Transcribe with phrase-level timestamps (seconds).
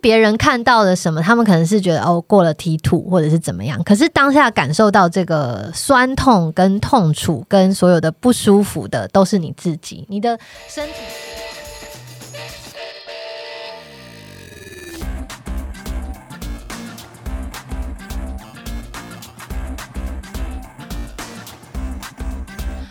[0.00, 10.38] 别人看到了什么，他们可能是觉得哦过了 T two 或者是怎么样，可是当下感受到这个酸痛跟痛楚跟所有的不舒服的，都是你自己，你的
[10.68, 10.92] 身体。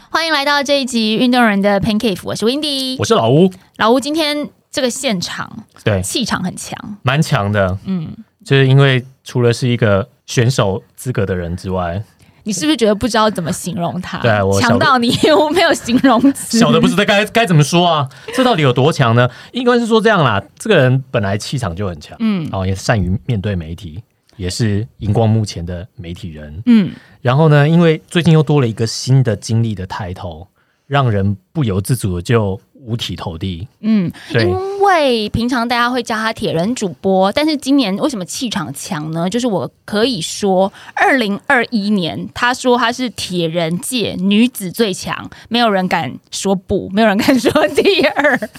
[0.09, 8.13] 欢迎来到这一集运动人的 Pancake，我是 Windy，我是老吴，老吴今天这个现场对，气场很强，蛮强的，嗯，
[8.43, 12.03] 就是因为除了是一个选手资格的人之外，
[12.43, 14.19] 你是不是觉得不知道怎么形容他？
[14.19, 19.29] 对我强到你我没有形容词，小的不知道该该怎么说啊，这到底有多强呢？
[19.51, 22.47] 应该是说这样啦，这个人本来气场就很强，嗯。
[22.51, 24.01] 哦，也善于面对媒体，
[24.35, 26.61] 也是荧光幕前的媒体人。
[26.65, 26.91] 嗯，
[27.21, 30.47] 然后呢，因为最近又多了一个新的经历的抬头，
[30.85, 33.67] 让人不由自主的就五体投地。
[33.81, 39.29] 嗯，因为平常大家会叫他铁人主播，但是今年为什么气场强呢？
[39.29, 48.49] 就是我可以说，二零二一年他说他是铁人界女子最强，没有人敢说不，没有人敢说第二。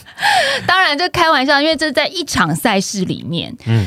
[0.67, 3.57] 当然这开玩笑，因为这在一场赛事里面。
[3.67, 3.87] 嗯，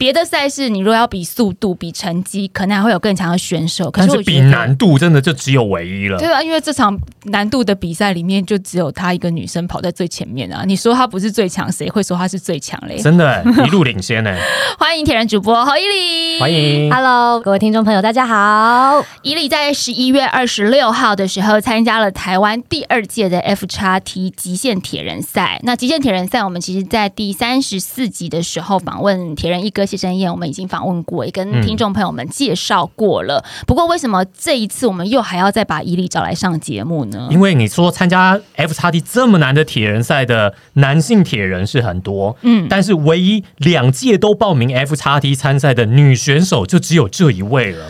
[0.00, 3.90] 别的赛事，你如果要比速度、比成绩，可能还会有更强的选手。
[3.90, 6.16] 可但是比难度真的就只有唯一了。
[6.16, 10.64] 对啊，因为这场难度的比赛里面，就只有她一个女生跑在最前面啊！
[10.66, 12.96] 你说她不是最强，谁会说她是最强嘞？
[12.96, 14.34] 真的一路领先呢，
[14.80, 16.50] 欢迎铁人主播侯伊里，欢。
[16.50, 16.90] 迎。
[16.90, 19.04] Hello，各位听众朋友，大家好。
[19.20, 25.60] 伊里在十一月二十六号的时候参加了台湾第二届的 F 叉 T 极限铁人赛。
[25.62, 33.44] 那极限铁人赛，我们其实在第三十四集的时候访问铁人一哥谢生燕，我们已经访问过，也跟嗯听众朋友们介绍过了。
[33.66, 37.28] 不过为什么这一次我们又还要再把伊利找来上节目呢？
[37.30, 47.86] 因为你说参加 F 叉 T 这么难的铁人赛的男性铁人是很多，嗯但是唯一两届都报名 F 叉 T 参赛的女选手就只有这一位了。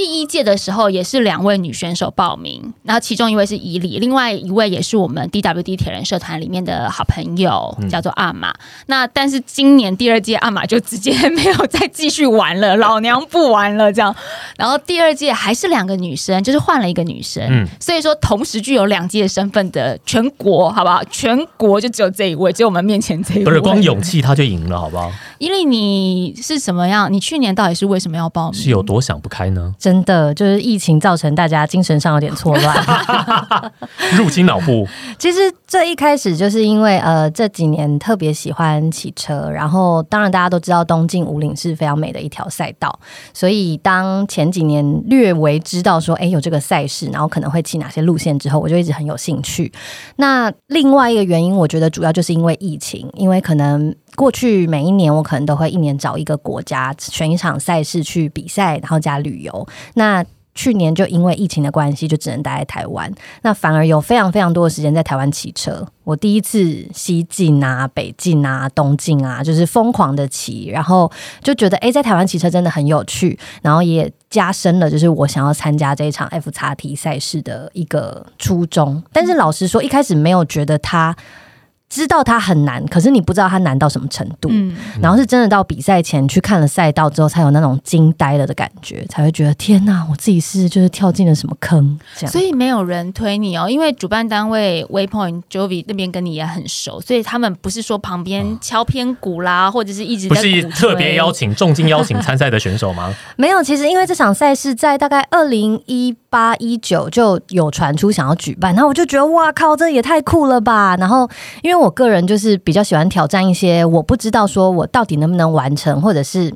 [0.00, 8.50] 第一届的时候也是两位女选手报名，然后其中一位是伊里，另外一位也是我们 DWD 铁人社团里面的好朋友，叫做阿玛。
[8.86, 14.16] 那但是今年第二届阿玛就直接没有再继续玩了，老娘不玩了这样。
[14.56, 21.04] 然后第二届还是两个女生，就是换了一个女生，嗯所以说同时具有两届身份的全国，好不好？
[21.10, 23.44] 全国就只有这一位，只有我们面前这一位。
[23.44, 25.12] 不是光勇气他就赢了，好不好？
[25.36, 27.12] 伊利，你是什么样？
[27.12, 28.58] 你去年到底是为什么要报名？
[28.58, 29.74] 是有多想不开呢？
[29.78, 32.76] 真的就是疫情造成大家精神上有点错乱。
[34.16, 34.86] 入侵脑部，
[35.18, 42.98] 其实这一开始就是因为呃这几年特别喜欢骑车，然后当然大家都知道东晋五岭是非常美的一条赛道，
[43.32, 49.72] 所以当前几年略微知道说哎有这个赛事，然后可能会骑哪些路线之后，我就一直很有兴趣。
[50.16, 53.94] 那另外一个原因，我觉得主要就是因为疫情，因为可能。
[54.16, 59.68] 过去每一年，我可能都会一年找一个国家选一场赛事去比赛，然后加旅游。
[59.94, 60.22] 那
[60.54, 63.10] 去年就因为疫情的关系，就只能待在台湾。
[63.42, 65.86] 那反而有非常非常多的时间在台湾骑车。
[66.04, 71.10] 我第一次西进啊、北进啊、东进啊，就是疯狂的骑，然后
[71.42, 79.02] 就觉得诶，在台湾骑车真的很有趣，然后也加深了就是我想要参加这一场 F 叉 T 赛事的一个初衷。
[79.12, 81.16] 但是老实说，一开始没有觉得它。
[81.90, 84.48] 知道它很难，可是你不知道它难到什么程度。
[84.52, 92.32] 嗯，然后是真的到比赛前去看了赛道之后，才有那种惊呆了的感觉，才会觉得天哪，我自己是就是跳进了什么坑这样。
[92.32, 103.12] 所以没有人推你哦，因为主办单位 Waypoint Jovi 那边跟你也很熟，所以他们不是说旁边敲偏鼓啦，或者是一直不是特别邀请重金邀请参赛的选手吗？
[103.34, 110.96] 没有，其实因为这场赛事在大概二零一八一九就有传出想要举办，然后我就觉得哇靠，这也太酷了吧！
[110.96, 111.28] 然后
[111.62, 116.54] 因为我个人就是比较喜欢挑战一些我不知道说我到底能不能完成，或者是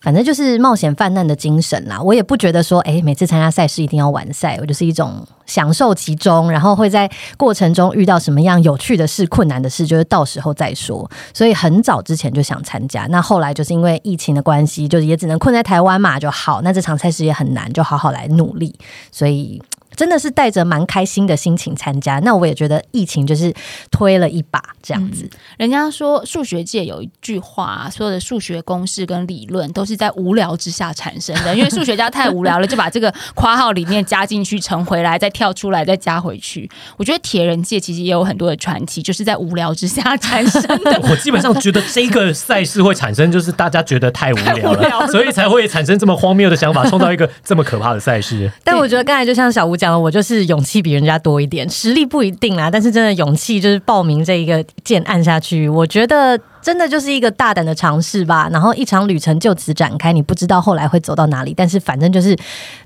[0.00, 2.00] 反正就是冒险犯难的精神啦。
[2.00, 11.10] 我也不觉得说，哎，每次参加赛事一定要完赛，我就是一种享受其中，然后会在过程中遇到什么样有趣的事、困难的事，就是到时候再说。
[11.34, 16.62] 所以很早之前就想参加，那后来就是因为疫情的关系，就是也只能困在台湾嘛，就好。
[16.62, 18.72] 那这场赛事也很难，就好好来努力。
[19.10, 19.60] 所以
[19.96, 22.18] 真的是带着蛮开心的心情参加。
[22.20, 23.52] 那我也觉得疫情就是
[23.90, 25.28] 推了一把这样子。
[25.56, 36.70] 人家说数学界有一句话，所有的数学公式跟理论都是在无聊之下产生的，因为数学家太无聊了，就把这个括号里面加进去，乘回来，再跳出来，再加回去。
[36.96, 41.00] 我觉得铁人界其实也有很多的传奇，就是在无聊之下产生的。
[41.08, 48.50] 我基本上觉得这个赛事会产生，就是大家觉得 太无聊了，所以才会产生这么荒谬的想法，创造一个这么可怕的赛事。
[48.62, 58.48] 但我觉得刚才就像小吴讲的，我就是勇气比人家多一点，实力不一定啦，但是真的勇气就是报名这一个键按下去，我觉得真的就是一个大胆的尝试吧。
[58.50, 62.36] 然后一场旅程就此展开，你不知道后来会走到哪里，但是反正就是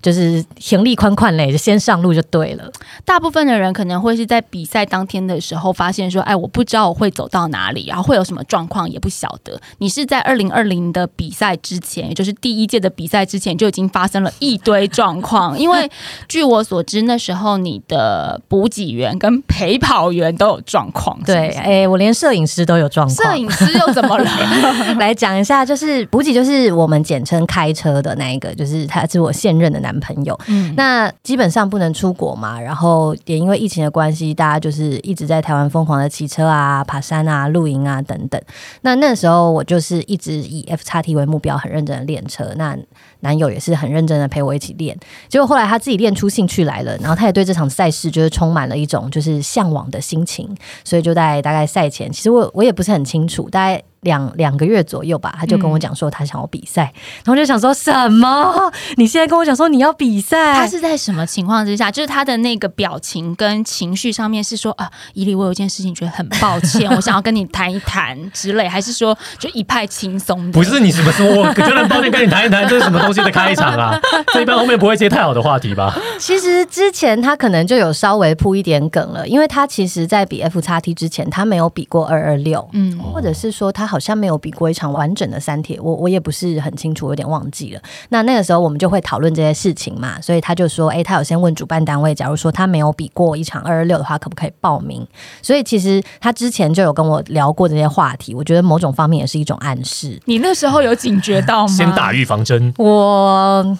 [0.03, 2.71] 就是行李宽宽嘞，就先上路就对了。
[3.07, 9.59] 大部分的人可能会是在比赛当天的时候发现说，哎，我不知道我会走到哪里，然后会有什么状况也不晓得。
[9.79, 15.91] 你是在二零二零的比赛之前，也就是第一届的比赛之前就已经发生了一堆状况，因为
[16.29, 21.19] 据我所知，那时候你的补给员跟陪跑员都有状况。
[21.25, 23.17] 对，哎，我连摄影师都有状况。
[23.17, 24.25] 摄影师又怎么了？
[24.99, 30.39] 来讲一下，就是补给，就是我们简称开车的那一个，就是他是我现任的男朋友。
[30.49, 38.41] 嗯，那基本上不能出国嘛，然后也因为疫情的关系，大家就是一直在台湾疯狂的骑车啊、爬山啊、露营啊等等。
[38.83, 42.53] 那那时候我就是一直以 F 叉 T 为目标，很认真的练车。
[42.57, 42.77] 那
[43.21, 50.49] 男友也是很认真的陪我一起练，结果后来他自己练出兴趣来了，然后他也对这场赛事就是充满了一种就是向往的心情，
[50.85, 53.83] 所以就在大概赛前，其实我我也不是很清楚，大概。
[54.03, 56.93] 两两个月左右吧，他就跟我讲说他想要比赛，
[57.25, 58.73] 然后就想说什么？
[58.97, 60.55] 你现在跟我讲说你要比赛？
[60.55, 61.91] 他是在什么情况之下？
[61.91, 70.53] 就是他的那个表情跟情绪上面是说啊，伊利，我有一件事情觉得很抱歉， 我想要跟你谈一谈之类，还是说就一派轻松的？
[70.53, 74.01] 不是你什么说，我觉得抱歉跟你谈一谈，这是什么东西的开场啊？
[74.33, 75.95] 这一般后面不会接太好的话题吧？
[76.19, 83.90] 其实之前他可能就有稍微铺一点梗了，因为他其实在比 F 叉 T 之前，他没有比过二二六，嗯，或者是说他。
[83.91, 87.83] 好像没有比过一场完整的三铁，我我也不是很清楚，有点忘记了。
[88.11, 95.05] 那那个时候我们就会讨论这些事情嘛，所以他就说，哎，他有先问主办单位，假如说他没有比过一场二二六的话，可不可以报名？
[95.43, 100.21] 所以其实他之前就有跟我聊过这些话题，我觉得某种方面也是一种暗示。
[100.27, 101.75] 你那时候有警觉到吗？
[101.75, 102.73] 先打预防针。
[102.79, 103.77] 我。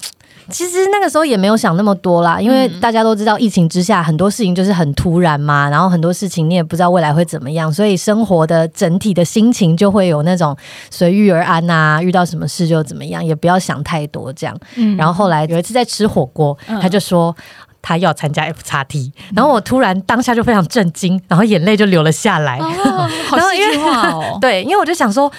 [0.49, 10.55] 其实那个时候也没有想那么多啦，因为大家都知道疫情之下很多事情就是很突然嘛，然后很多事情你也不知道未来会怎么样，所以生活的整体的心情就会有那种
[10.89, 14.57] 随遇而安呐，遇到什么事就怎么样，也不要想太多这样。
[14.97, 17.35] 然后后来有一次在吃火锅，他就说。
[17.81, 22.57] 他要参加 F 叉 T，然后我突然当下就非常震惊，然后眼泪就流了下来。
[22.59, 24.37] 哦， 好戏剧化哦。
[24.41, 25.31] 对，因为我就想说，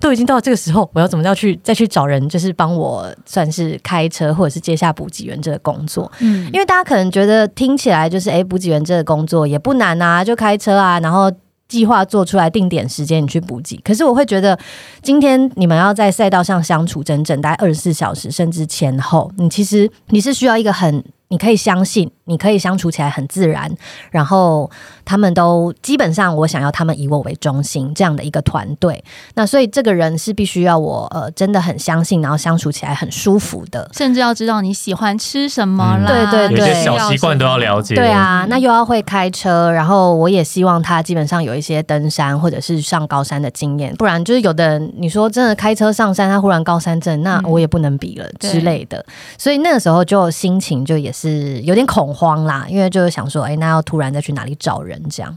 [0.00, 6.10] 都已经到了这个时候，我要怎么要去再去找人，就是帮我算是开车或者是接下补给员这个工作。
[6.18, 11.32] 嗯，因为大家可能觉得听起来就是，哎，补给员这个工作也不难啊，就开车啊，然后
[11.68, 13.76] 计划做出来，定点时间你去补给。
[13.78, 14.58] 可是我会觉得，
[15.02, 21.02] 今天你们要在赛道上相处整整大概二十四小时，甚至前后，你其实你是需要一个很。
[21.28, 23.70] 你可以相信，你可以相处起来很自然，
[24.10, 24.70] 然后
[25.04, 29.02] 他们都基本上，我想要他们以我为中心这样的一个团队。
[29.34, 37.94] 那所以这个人是必须要我呃真的很相信，然后相处起来很舒服的，甚至要知道你喜欢吃什么啦，对对对，小习惯都要了解。
[37.94, 49.04] 对啊，那又要会开车，然后我也希望他基本上有一些登山或者是上高山的经验，不然就是有的人你说真的开车上山，他忽然高山症，那我也不能比了之类的。
[49.36, 51.60] 所以那个时候就心情就也是。
[51.62, 55.36] 有点恐慌啦，因为就是想说，哎，那要突然再去哪里找人这样，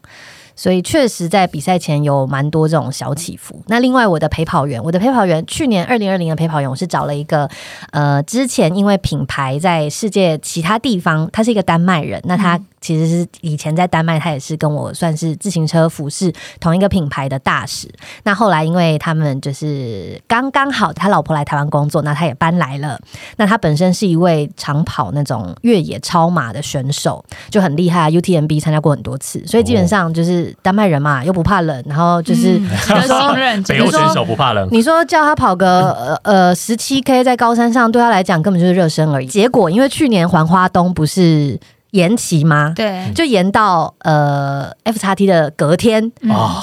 [0.56, 3.62] 所以确实在比赛前有蛮多这种小起伏。
[3.68, 7.50] 那另外我的陪跑员，我的陪跑员去年二零二零的陪跑员，我是找了一个
[7.92, 12.60] 呃，之前因为品牌在世界其他地方，他是一个丹麦人，那他。
[12.82, 17.88] 其实是以前在丹麦，他也是跟我算是自行车服饰同一个品牌的大使。
[18.24, 23.00] 那后来因为他们就是刚刚好，他老婆来台湾工作，那他也搬来了。
[23.38, 34.68] 那他本身是一位长跑那种越野超马的选手，就很厉害啊，UTMB 参加过很多次，所以基本上就是丹麦人嘛，又不怕冷，然后就是信任北欧选手不怕冷。
[34.72, 39.28] 你说叫他跑个呃呃十七 K 在高山上，对他来讲根本就是热身而已。
[39.28, 41.60] 结果因为去年环花东不是。
[41.92, 42.74] 延期吗？
[42.76, 46.12] 对，就延到呃 F 叉 T 的隔天，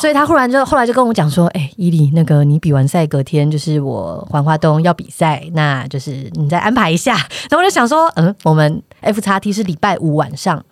[0.01, 7.15] 所以他忽然就后来就跟我讲说：“哎，伊利，那个你比完赛隔天就是我环花东要比赛，那就是你再安排一下。
[7.49, 10.65] ”然后我就想说：“嗯，我们 F 叉 T 是礼拜五晚上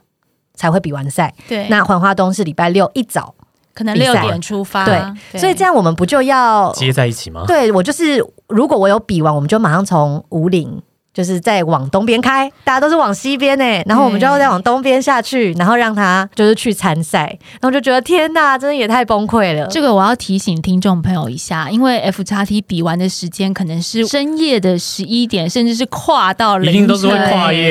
[0.55, 3.35] 才会比完赛，对，那环花东是礼拜六一早，
[3.75, 7.45] 可能六点出发，对，所以这样我们不就要接在一起吗？
[7.47, 10.83] 对我就是如果我有比完，我们就马上从五岭。”
[11.17, 17.21] 就是在往东边开，大家都是往西边呢，然后我们就要再往东边下去，然后让他就是去参赛，
[17.53, 19.67] 然后就觉得天呐，真的也太崩溃了。
[19.69, 27.11] 这个我要提醒听众朋友一下，因为 F 叉 T 比完的时间可能是深夜的十一点，甚至是跨到凌晨，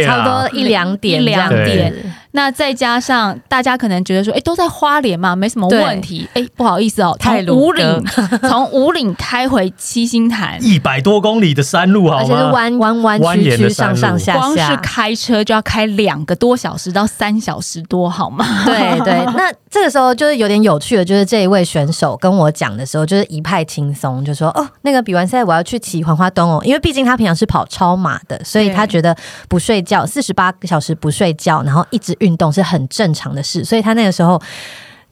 [0.04, 1.94] 差不多一两点，一两点。
[2.36, 6.28] 那再加上大家可能觉得说，哎，都在花莲嘛，没什么问题。
[6.34, 8.06] 哎，不好意思哦，从五岭
[8.48, 12.20] 从五岭开回七星潭，一百多公里的山路，好吗？
[12.20, 18.46] 而且是弯弯弯曲曲，上上下下，光是开车就要开两个多小时到三小时多，好吗？
[18.66, 29.14] 对对，那这个时候就是有点有趣的，就是这一位选手跟我讲的时候，就是一派轻松，就说哦，那个比完赛我要去骑黄花东哦，因为毕竟他平常是跑超马的，所以他觉得
[29.50, 34.42] 不睡觉四十八个小时不睡觉，然后一直运动是很正常的事，所以他那个时候。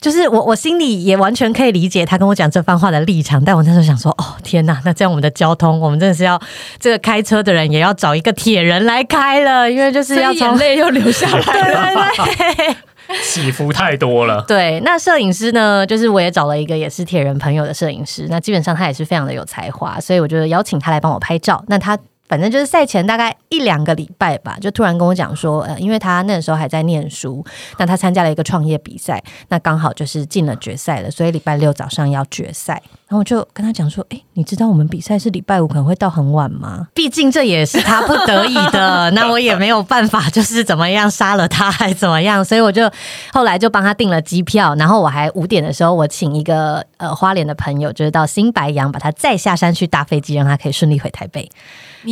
[0.00, 6.38] 就是我，我心里也完全可以理解他跟我讲这番话的立场，但我那时候想说，哦天呐，那这样我们的交通，我们真的是要
[6.78, 11.92] 这个开车的人也要找一个铁人来开了，因为就是要眼泪又流下来了。
[11.94, 12.76] 对对对。
[13.22, 14.44] 起伏太多了。
[14.48, 15.86] 对，那摄影师呢？
[15.86, 21.64] 就是我也找了一个也是铁人朋友的摄影师，那基本上他也是非常的有才华，所以我就邀请他来帮我拍照。
[21.68, 21.98] 那他。
[22.26, 27.44] 反正就是赛前大概一两个礼拜吧，就突然跟我讲说，呃，因为他那个时候还在念书，
[27.78, 32.82] 那他参加了一个创业比赛，那刚好就是进了决赛了，所以礼拜六早上要决赛。
[33.06, 36.88] 然后我就跟他讲说，哎，你知道我们比赛是礼拜五可能会到很晚吗？
[36.94, 42.90] 毕竟这也是他不得已的，那我也没有办法，就是怎么样杀了他还怎么样，所以我就
[43.32, 51.48] 后来就帮他订了机票，然后我还五点的时候，我请一个呃花莲的朋友，就是到新白洋把他再下山去搭飞机，让他可以顺利回台北。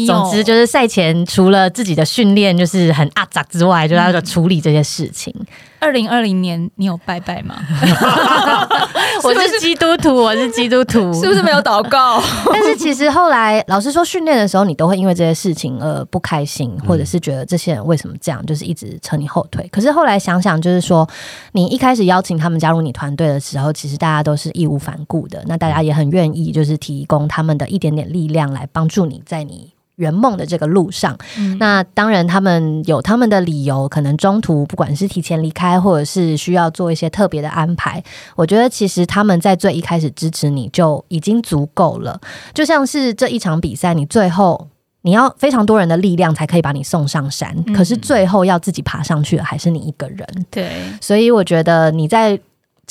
[0.07, 5.35] 总之就是赛前除了自己的训练就是很阿杂之外，就要处理这些事情。
[5.79, 7.57] 二零二零年你有拜拜吗？
[9.25, 12.23] 我是基督徒，我是基督徒，是不是没有祷告？
[12.53, 19.69] 但是其实后来老师说，训练的时候你都会因为这些事情而不开心，或者是觉得这些人为什么这样，就是一直扯你后腿。
[19.73, 21.09] 可是后来想想，就是说
[21.51, 29.73] 你一开始邀请他们加入你团队的时候，其实大家都是义无反顾的，那大家也很愿意，就是提供他们的一点点力量来帮助你在你。
[29.97, 31.17] 圆梦的这个路上，
[31.59, 38.03] 那当然他们有他们的理由，可能中途不管是提前离开，或者是需要做一些特别的安排。
[38.35, 42.21] 我觉得其实他们在最一开始支持你就已经足够了。
[42.55, 44.69] 就像是这一场比赛，你最后
[45.03, 50.27] 你要非常多人的力量才可以把你送上山，可是最后要自己爬上去的还是你一个人。
[50.51, 52.41] 对，所以我觉得你在。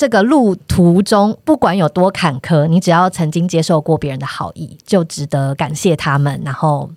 [0.02, 6.90] 这个路途中，不管有多坎坷，你只要曾经接受过别人的好意，就值得感谢他们，然后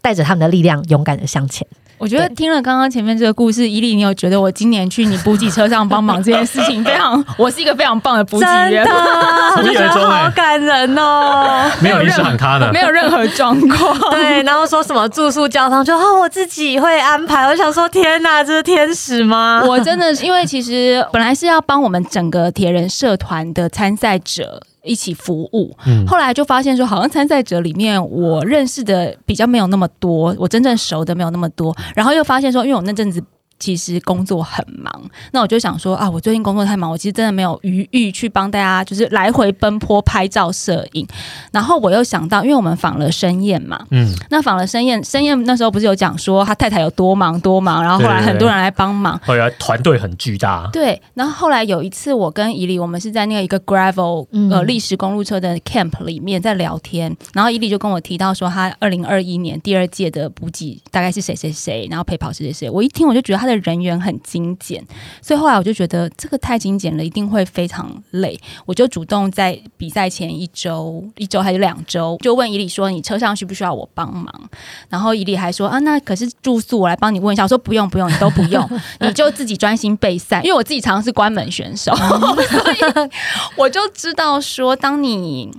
[0.00, 1.66] 带着他们的力量，勇敢的向前。
[1.98, 11.70] 我觉得听了刚刚前面这个故事，伊利，你有觉得我今年去你补给车上帮忙这件事情非常， 我是一个非常棒的补给员，真的好感人哦！
[11.80, 13.98] 没有，你是喊他的，没有任何状况。
[14.10, 17.46] 对，然后说什么住宿、交通，就哦我自己会安排。
[17.46, 19.62] 我想说，天哪，这是天使吗？
[19.66, 24.60] 我真的是因为其实本来是要帮我们整个铁人社团的参赛者。
[24.84, 25.76] 一起服务，
[26.06, 33.22] 后来就发现说，好像参赛者里面我认识的比较没有那么多，我真正熟的没有那么多，然后又发现说，因为我那阵子。
[33.58, 34.92] 其实工作很忙，
[35.32, 41.06] 那我就想说啊，我最近工作太忙，我其实真的没有余裕去帮大家就是来回奔波拍照摄影。
[41.50, 50.68] 然后我又想到，因为我们访了申燕嘛，嗯，那访了申燕，申燕那时候不是有讲说他太太有多忙多忙，然后后来很多人来帮忙，后来团队很巨大。
[50.70, 63.53] 对，然后后来有一次我跟伊利，我们是在那个一个 gravel 呃历史公路车的 camp 里面在聊天，然后伊利就跟我提到说，他二零二一年第二届的补给大概是谁谁谁，然后陪跑谁谁谁，我一听我就觉得他的。
[63.56, 64.84] 人员很精简，
[65.22, 68.38] 所以后来我就觉得这个太精简了，一定会非常累。
[68.66, 74.48] 我就主动在比赛前一周、一周还是两周，就问伊里说：“你车上需不需要我帮忙？”
[74.88, 78.68] 然后伊里还说：“啊，那可是住宿，我来帮你问一下。”我说：“不用，不用，你都不用，
[79.00, 83.10] 你就自己专心备赛。”因为我自己常常是关门选手， 所以
[83.56, 85.50] 我就知道说，当你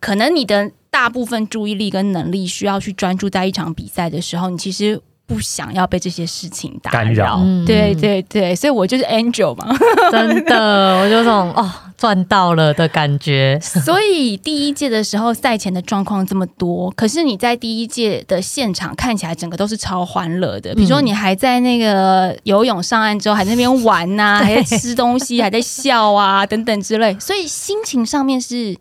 [0.00, 5.00] 可能你的大部分注意力跟能力需要去专注在一场比赛的时候，你其实。
[5.28, 9.76] 不想要被这些事情打扰，对对对，所以我就是 Angel 嘛，
[10.10, 13.60] 真的，我就这种哦赚到了的感觉。
[13.60, 20.74] 所以第一届的时候赛前的状况这么多，可是你在第一届的现场看起来整个都是超欢乐的。
[20.74, 28.74] 比如说你还在那个游泳上岸之后还在那边玩呐，还在吃东西，还在笑啊等等之类，所以心情上面是。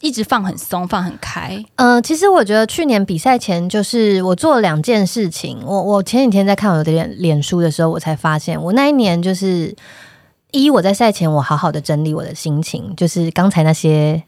[0.00, 1.64] 一直放很松，放很开。
[1.76, 5.58] 嗯，其实我觉得去年比赛前，就是我做了两件事情。
[5.64, 9.74] 我我前几天在看我的脸脸书的时候，我才发现，我那一年就是
[10.52, 14.22] 一我在赛前，我好好的整理我的心情，就是刚才那些。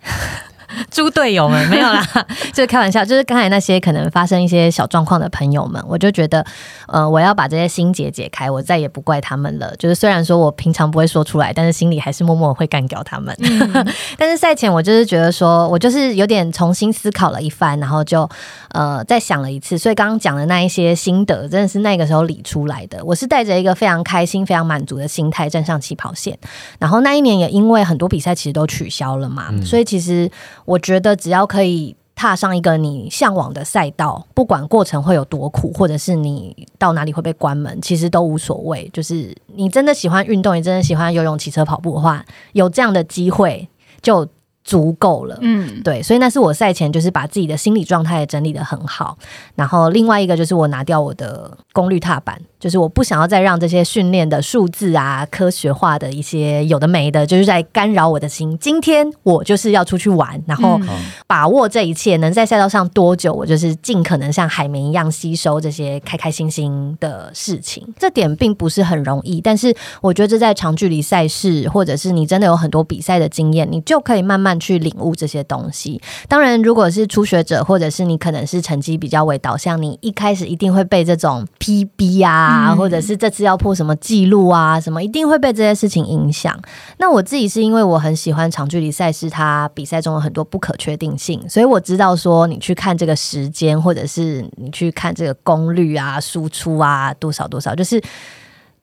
[0.91, 2.07] 猪队友们没有啦，
[2.53, 3.05] 就是开玩笑。
[3.05, 6.45] 就是刚才那些可能发生一些小状况的朋友们，我就觉得，
[6.87, 9.75] 呃，我要把这些心结解开，我再也不怪他们了。
[9.77, 13.37] 就是虽然说我平常不会说出来，但是心里还是默默会干掉他们。
[14.17, 18.29] 但是赛前我就是觉得说，我就是有点重新思考了一番，然后就
[18.71, 19.77] 呃再想了一次。
[19.79, 23.05] 所以刚刚讲的那一些心得，真的是那个时候理出来的。
[23.05, 26.39] 我是带着一个非常开心、非常满足的心态站上起跑线。
[26.79, 30.31] 然后那一年也因为很多比赛其实都取消了嘛，所以其实。
[30.71, 38.89] 我觉得只要可以踏上一个你向往的赛道，不管过程会有多苦，或者是你到哪里会被关门，其实都无所谓。
[38.93, 43.69] 就是你真的喜欢运动，你真的喜欢游泳、骑车、跑步的话，有这样的机会
[44.00, 44.25] 就
[44.62, 45.37] 足够了。
[45.41, 49.19] 嗯，对，所以那是我赛前就是把自己的心理状态整理的很好，
[49.57, 58.57] 然后另外一个就是我拿掉我的功率踏板，就是我不想要再让这些训练的数字啊、科学化的一些有的没的，就是在干扰我的心。
[58.59, 60.88] 今天我就是要出去玩，然后嗯
[61.26, 67.83] 把握这一切，能在赛道上多久，我就是尽可能像海绵一样吸收这些开开心心的事情。
[67.99, 76.00] 这点并不是很容易，但是我觉得这在长距离赛事，或者是你真的有很多比赛的经验，你就可以慢慢去领悟这些东西。
[76.29, 86.59] 当然，如果是初学者，或者是你可能是成绩比较为导向，你一开始一定会被这种 PB 啊，嗯或者是这次要破什么记录啊，什么一定会被这些事情影响。
[86.99, 98.02] 那我自己是因为我很喜欢长距离赛事，它比赛中有很多不可确定性，所以我知道说你去看这个时间，或者是你去看这个功率啊、输出啊多少多少，就是。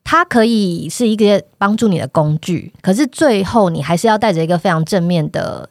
[0.09, 5.69] 它可以是一个帮助你的工具，可是最后你还是要带着一个非常正面的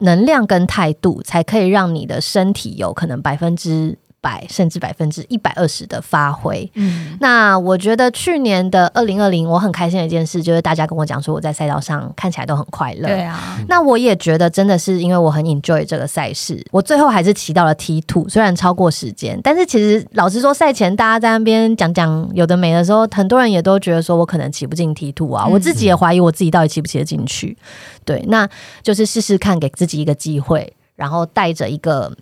[0.00, 6.70] 能量跟态度，才可以让你的身体有可能百分之百甚至百分之一百二十的发挥。
[6.74, 13.06] 嗯，那我觉得去年的二零二零，我很开心的一件事就是大家跟我讲说我在赛道上看起来都很快乐。
[13.06, 27.56] 对啊，那我也觉得真的是因为我很 enjoy 这个赛事，我最后还是骑到了 T two，虽然超过时间，但是其实老实说，赛前大家在那边讲讲有的没的时候，很多人也都觉得说我可能骑不进 T two 啊，嗯我自己也怀疑我自己到底骑不骑得进去。
[28.04, 28.48] 对，那
[28.82, 32.12] 就是试试看，给自己一个机会，然后带着一个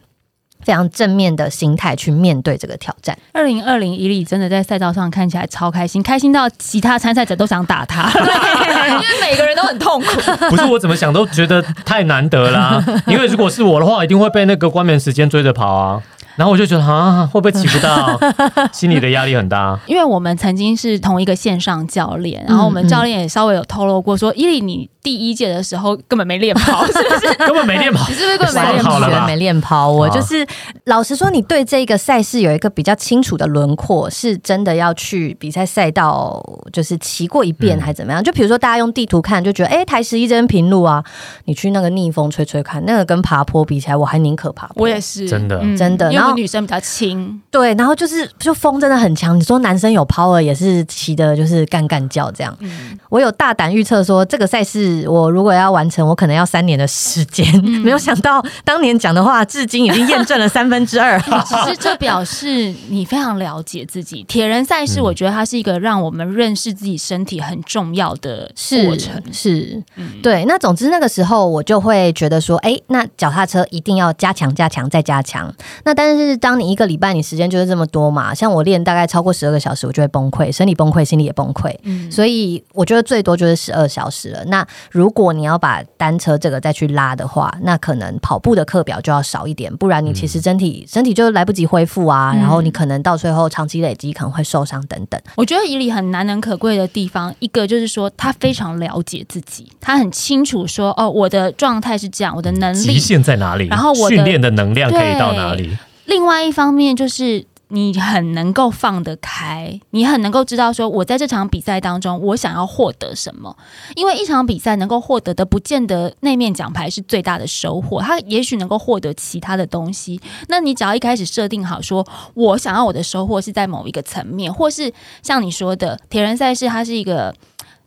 [0.69, 3.17] 非常正面的心态去面对这个挑战。
[3.33, 10.07] 二零二零伊利真的在赛道上看起来超开心，开心到其他参赛者都想打他， 因为每个人都很痛苦。
[10.51, 16.03] 不是我怎么想都觉得太难得啦、 因为如果是我的话，一定会被那个关门时间追着跑啊。
[16.37, 18.21] 然后我就觉得啊，会不会骑不到？
[18.71, 19.77] 心里的压力很大。
[19.87, 27.35] 因为我们曾经是同一个线上教练，然后我们教练也稍微有透露过说，伊利你第一届的时候根本没练跑， 是不是？
[27.39, 29.27] 根本没练跑你，是不是根本没上练跑？
[29.27, 30.47] 没练跑，我啊就是
[30.85, 38.23] 老实说，你对这个赛事有一个比较清楚的轮廓，是真的要去比赛赛道，就是骑过一遍嗯还怎么样？
[38.23, 41.03] 就比如说大家用地图看，就觉得哎、台十一这边平路啊，
[41.45, 44.83] 你去那个逆风吹吹看，那个跟爬坡比起来，我还宁可爬坡。
[44.83, 49.39] 我也是，真的真的因为我然后女生比较轻，对，然后就是就风真的很强。
[49.39, 52.57] 你说男生有 power 也是骑的，就是干干叫这样。
[52.61, 57.47] 嗯，我有大胆预测说，这个赛事我如果要完成，我可能要三年的时间。
[57.65, 61.19] 嗯没有想到当年讲的话，至今已经验证了三分之二。
[61.23, 64.23] 其实这表示你非常了解自己。
[64.25, 68.51] 铁人赛事，嗯我觉得它是一个让我们认识自己身体很重要的
[68.85, 69.23] 过程。
[69.33, 70.45] 是，嗯对。
[70.47, 75.53] 那总之那个时候我就会觉得说，哎，那脚踏车一定要加强、加强再加强。
[75.85, 81.75] 那但是当你一个礼拜你时间就是这么多嘛，像我练大概超过十二个小时，我就会崩溃，身体崩溃，心理也崩溃。
[81.83, 84.45] 嗯所以我觉得最多就是十二小时了。
[84.47, 95.21] 那如果你要把单车这个再去拉的话，那可能跑步的课表就要少一点，不然你其实身体、身体就来不及恢复啊，嗯然后你可能到最后长期累积可能会受伤等等。
[95.37, 102.99] 我觉得以里很难能可贵的地方，一个就是说他非常了解自己，他很清楚说哦，我的状态是这样，我的能力极力。
[102.99, 103.67] 限在哪里？
[103.69, 105.77] 然后我的训练的能量可以到哪里？
[106.07, 107.45] 另外一方面就是。
[107.69, 113.57] 你很能够放得开，你很能够知道说，我在这场比赛当中，我想要获得什么。
[113.95, 120.21] 因为一场比赛能够获得的，不见得那面奖牌是最大的收获，它也许能够获得其他的东西。
[120.49, 127.35] 那你只要一开始设定好说，我想要我的收获是在某一个层面，或是像你说的，铁人赛事它是一个。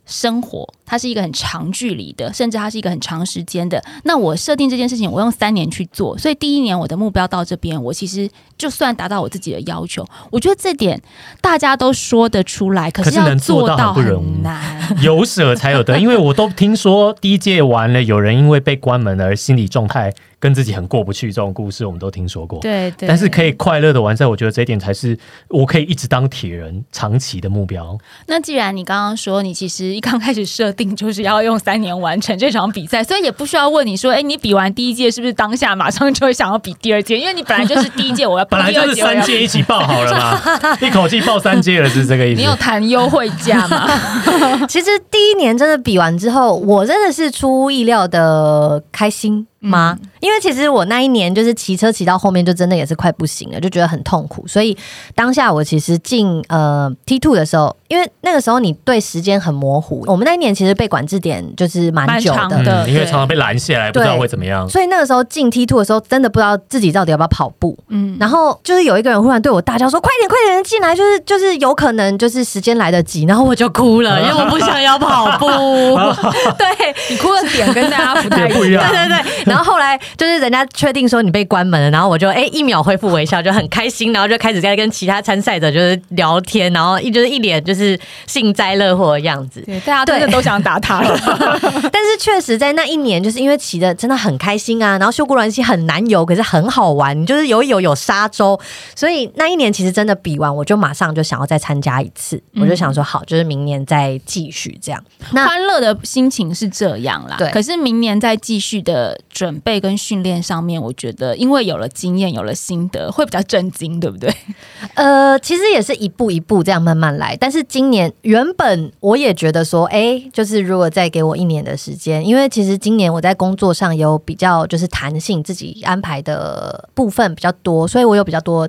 [0.04, 3.82] 生活，它是一个很长距离的，甚至它是一个很长时间的。
[4.04, 11.00] 那我设定这件事情，我用三年去做，所以第一年我的目标到这边，我其实就算达到我自己的要求，我觉得这点
[11.40, 14.98] 大家都说得出来，可是要做到不容易很难。
[15.02, 22.58] 有舍才有得，因为我都听说第一届完了，有人因为被关门而心理状态跟自己很过不去，这种故事我们都听说过。
[22.60, 25.16] 对对，但是可以快乐的完赛，我觉得这一点才是
[25.48, 27.96] 我可以一直当铁人长期的目标。
[28.26, 37.18] 那既然你刚刚说你其实一刚开始设定就是要用三年完成这场比赛，所以也不需要问你说，哎，你比完第一届是不是当下马上就会想要比第二届？
[37.18, 42.46] 因为你本来就是第一届，我要 比本来就是三届一起报好了嘛， 一口气报三届了，是这个意思你。
[42.46, 43.88] 有谈优惠价吗？
[44.68, 49.96] 其实第一年真的比完之后，我真的是出乎意料的开心吗？
[50.20, 54.46] 因为其实我那一年就是骑车骑到后面，就真的也是快不行了，就觉得很痛苦。
[54.46, 54.76] 所以
[55.14, 60.04] 当下我其实进呃 T two 的时候，因为那个时候你对时间很模糊。
[60.06, 62.32] 我们那一年其实被管制点就是蛮久
[62.64, 64.68] 的，因为常常被拦下来，不知道会怎么样。
[64.68, 67.76] 所以那个时候进 T two 的时候，真的不知道自己到底要不要跑步。
[67.88, 75.46] 嗯，然后就是有一个人忽然对我大叫说：“快点，快点进来！”就是就是有可能就是时间来得及，然后我就哭了， 因为我不想要跑步。
[76.58, 89.60] 对你哭的点跟大家不太不一样对对对，然后后来就是人家确定说你被关门了，然后我就哎、一秒恢复微笑，就很开心，然后就开始在跟其他参赛者就是聊天，然后一就是一脸就是幸灾乐祸的样子。
[89.66, 91.18] 对，大家真的都想打他了。
[91.92, 98.58] 但是确实在那一年，就是因为骑的真的很开心啊，然后秀姑峦溪很难游，可是很好玩，你就是游一游有沙洲，
[98.94, 105.04] 所以那一年其实真的比完，我就马上就想要再参加一次，我就想说好，就是明年再继续这样。
[105.32, 114.32] 那欢乐的心情是这样啦，对可是明年再继续的准备跟训练上面，我觉得因为有了经验，有了心得，会比较震惊，对不对？
[114.94, 117.36] 呃，其实也是一步一步这样慢慢来。
[117.36, 128.68] 但是今年原本我也觉得说，哎、就是如果再给我一年的时间，因为其实今年我在工作上有比较就是弹性，自己安排的部分比较多，所以我有比较多。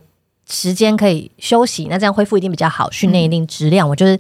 [0.50, 3.88] 时间可以休息，那这样恢复一定比较好，训练一定质量。
[3.88, 4.20] 我就是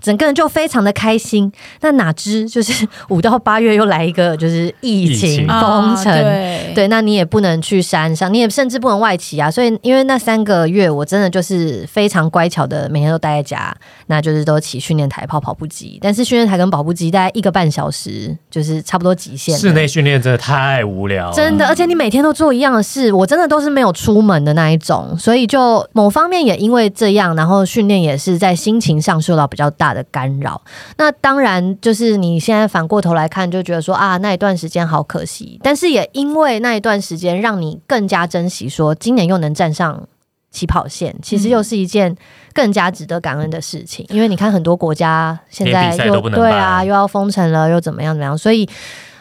[0.00, 1.50] 整个人就非常的开心。
[1.80, 9.50] 那哪知就是五到 八月又来一个就是疫疫情情封城，啊对对，那你也不能去山上，你也甚至不能外骑啊。
[9.50, 13.74] 所以，因为那三个月我真的就是非常乖巧的，每天都待在家，
[14.06, 15.98] 那就是都骑训练台、跑跑步机。
[16.00, 19.56] 但是训练台跟跑步机大概一个半小时，就是差不多极限。
[19.58, 25.61] 室内训练真的太无聊了，真的，而且你每天都做一样的事，我真的都是没有出门的那一种，所以就
[25.92, 30.60] 某方面也因为这样，然后训练也是在心情上受到比较大的干扰。
[30.96, 40.06] 那当然，就是你现在反过头来看，就觉得说啊，那一段时间好可惜，但是也因为那一段时间，让你更加珍惜说今年又能站上。
[40.52, 42.14] 起跑线其实又是一件
[42.52, 48.68] 更加值得感恩的事情，因为你看很多国家现在又对啊，又要封城了，又怎么样怎么样，所以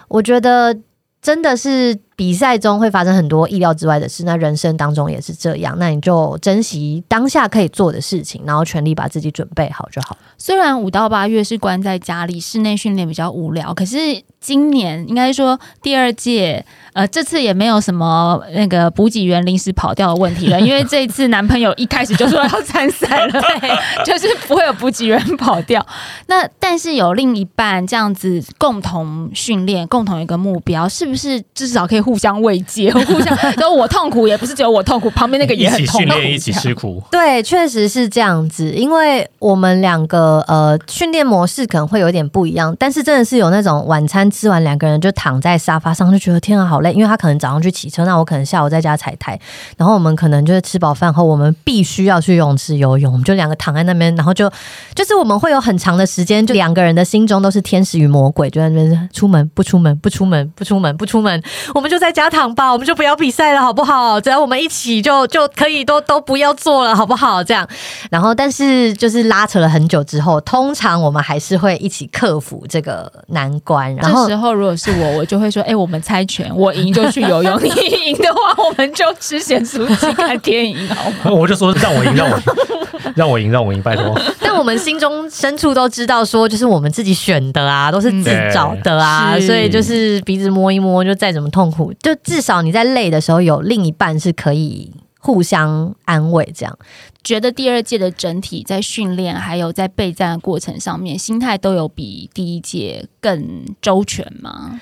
[0.09, 0.77] 我觉得
[1.21, 5.75] 真的是比赛中会发生很多意料之外的事，那人生当中也是这样。
[5.79, 10.15] 那你就珍惜当下可以做的事情，然后全力把自己准备好就好。
[10.37, 13.97] 虽然五到八月是关在家里，室内训练比较无聊，可是
[14.39, 23.69] 今年应该说第二届，呃，这次也没有什么那个补给员临时跑掉的问题了，因为这一次男朋友一开始就说要参赛了，对，
[24.05, 25.83] 就是不会有补给员跑掉。
[26.27, 37.01] 那但是有另一半这样子共同训练，共同一个目标，是不是至少可以互相慰藉， 互相，然后我痛苦也不是只有我痛苦，旁边那个也很痛苦，起训练，一起吃苦。
[37.11, 49.39] 对，确实是这样子，因为我们两个呃训练模式可能会有点不一样，但是真的是有那种晚餐吃完两个人就躺在沙发上就觉得天啊好累，因为他可能早上去骑车，那我可能下午在家踩台，
[49.77, 54.49] 然后我们可能就是吃饱饭后，我们必须要去游泳池游泳，我们就两个躺在那边，然后就
[54.95, 61.43] 就是我们会有很长的时间，就两个人的心中都是天使与魔鬼，就在那边 出门不出门不出门不出门不出门，
[61.75, 64.19] 我们就在家躺吧，我们就不要比赛了好不好？
[64.21, 67.43] 只要我们一起就就可以都都不要做了好不好？
[67.43, 67.67] 这样。
[68.09, 73.93] 然后，但是就是拉扯了很久之后，通常我们还是会一起克服这个难关。
[73.97, 82.43] 然后这时候如果是我，我就会说：“哎、我们猜拳，我赢就去游泳，你赢的话，我们就吃咸酥鸡看电影，好吗 我就说让我赢，让我赢，
[83.17, 84.17] 让我赢，让我赢，拜托。
[84.39, 96.77] 但我们心中深处都知道，说就是我们自己选的啊，都是自找的啊，所以就是鼻子摸一摸，就再怎么痛苦，就至少你在累的时候有另一半是可以互相安慰，这样。？”
[97.23, 104.81] 觉得第二届的整体在训练还有在备战的过程上面，心态都有比第一届更周全吗？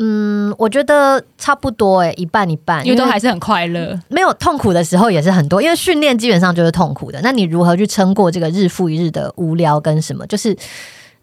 [0.00, 3.98] 嗯，我觉得差不多诶、一半一半，因为都还是很快乐。
[4.08, 7.18] 没有痛苦的时候也是很多，因为训练基本上就是痛苦的。
[7.22, 10.24] 那你如何去撑过这个日复一日的无聊跟什么？
[10.26, 10.54] 就是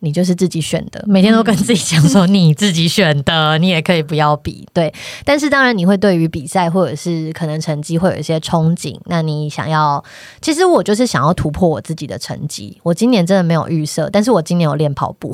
[0.06, 4.94] 你就是自己选的，每天都跟自己讲说你自己选的，你也可以不要比，对。
[5.26, 10.04] 但是当然你会对于比赛或者是可能成绩会有一些憧憬，那你想要，
[10.40, 12.78] 其实我就是想要突破我自己的成绩。
[12.84, 15.34] 我今年真的没有预设，但是我今年有练跑步，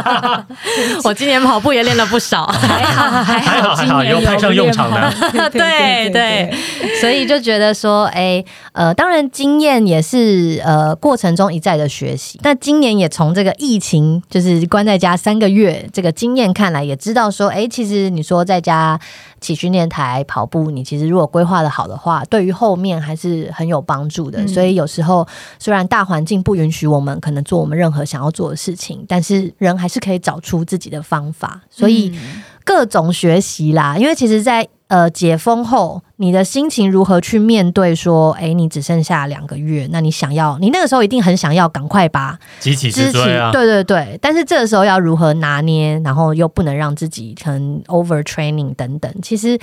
[1.04, 2.44] 我今年跑步也练了不少。
[2.46, 5.10] 还好，还 还好有派上用场的
[5.50, 6.54] 对对，
[7.00, 12.38] 所以就觉得说，哎、呃，当然经验也是呃过程中一再的学习。
[12.42, 18.98] 那今年也从这个疫情就是关在家三个月这个经验看来，也知道说，哎、其实你说在家
[19.40, 24.42] 起训练台跑步，你其实如果规划的好的话，对于后面还是很有帮助的。
[24.42, 25.24] 嗯所以有时候
[25.60, 31.60] 虽然大环境不允许我们可能做我们任何想要做的事情，但是人还是可以找出自己的方法。
[31.70, 32.08] 所以。
[32.08, 37.94] 嗯各种学习啦，因为其实在，呃解封后，你的心情如何去面对？
[37.94, 43.50] 说，哎，你只剩下两个月，那你想要，你那个时候一定很想要赶快把支起，追啊！
[43.50, 44.18] 对对对。
[44.20, 49.58] 但是这个时候要如何拿捏，然后又不能让自己可能 over training 等等，其实。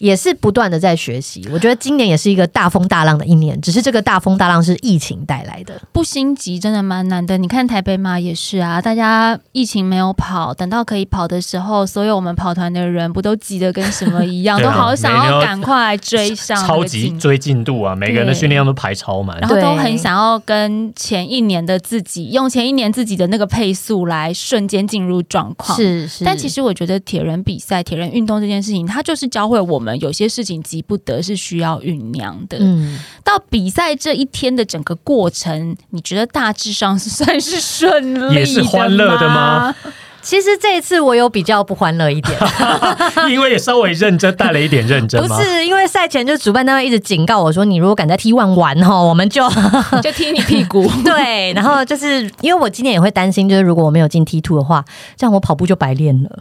[0.00, 5.78] 也是不断的在学习，我觉得今年也是一个大风大浪的一年，只是这个大风大浪是疫情带来的。
[5.92, 7.36] 不心急真的蛮难的。
[7.36, 17.94] 你看台北马也是啊，大家疫情没有跑，等到可以跑的时候，所有我们跑团的人不都急得跟什么一样，啊都好想要赶快追上超级追进度啊！
[17.94, 19.50] 每个人的训练量都排超满然。
[19.50, 32.58] 后都很想要跟前一年的自己，用前一年自己的那个配速来瞬间进入状况。，是是，但其实我觉得铁人比赛、铁人运动这件事情，它就是教会我们有些事情急不得，是需要酝酿的。
[32.60, 39.74] 嗯，到比赛这一天的整个过程，你觉得大致上算是顺利也是欢乐的吗？
[40.22, 42.38] 其实这一次我有比较不欢乐一点，
[43.30, 45.20] 因为也稍微认真带了一点认真？
[45.26, 49.48] 不是因为赛前就主办单位一直警告我说，你如果敢在 T one 玩哈，我们就
[50.02, 50.86] 就踢你屁股。
[51.04, 54.84] 对，然后就是因为我今年也会担心，就是如果我没有进 T two 的话，
[55.16, 56.38] 这样我跑步就白练了，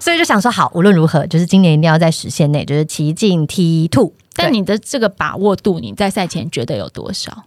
[0.00, 4.12] 所以就想说好，无论如何，就是今年一定要在时限内，就是骑进 T two。
[4.36, 7.44] 但你的这个把握度，你在赛前觉得有多少？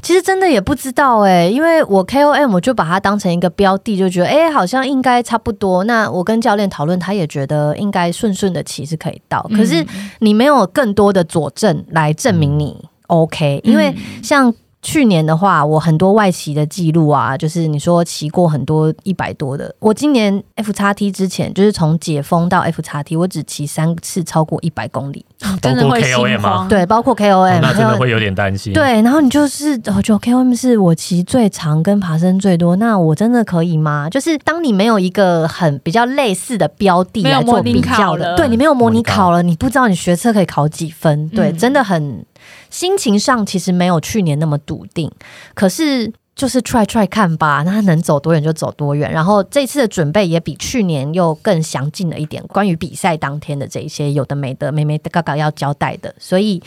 [0.00, 5.84] 其实真的也不知道哎、因为我 KOM 我就把它当成一个标的，就觉得哎、好像应该差不多。
[5.84, 9.48] 那我跟教练讨论，他也觉得应该顺顺的骑是可以到。
[9.56, 9.86] 可是
[10.18, 14.52] 你没有更多的佐证来证明你 OK，因为像。
[14.82, 19.72] 去年的话，我很多外骑的记录啊，就是你说骑过很多一百多的。
[19.78, 25.24] 我今年 F 叉 T 之前，就是从解封到 F 叉 T，我只骑三次超过一百公里，
[25.60, 26.68] 真的会 KOM 吗慌。
[26.68, 34.08] 对，包括哦 KOM，、那真的会有点担心。，对，然后你就是，我觉得 KOM 是我骑最长跟爬升最多，那我真的可以吗？
[34.10, 42.24] 就是当你没有一个很比较类似的标的来做比较的，对你没有模拟考考了，你不知道你学车可以考几分，对，嗯真的很
[42.72, 45.08] 心情上其实没有去年那么笃定，
[45.54, 46.12] 可是。
[46.34, 49.12] 就是 try try 看吧，那他能走多远就走多远。
[49.12, 56.60] 然后这次的准备也比去年又更详尽了一点，关于比赛当天的这一些有的没的、没没嘎嘎要交代的，所以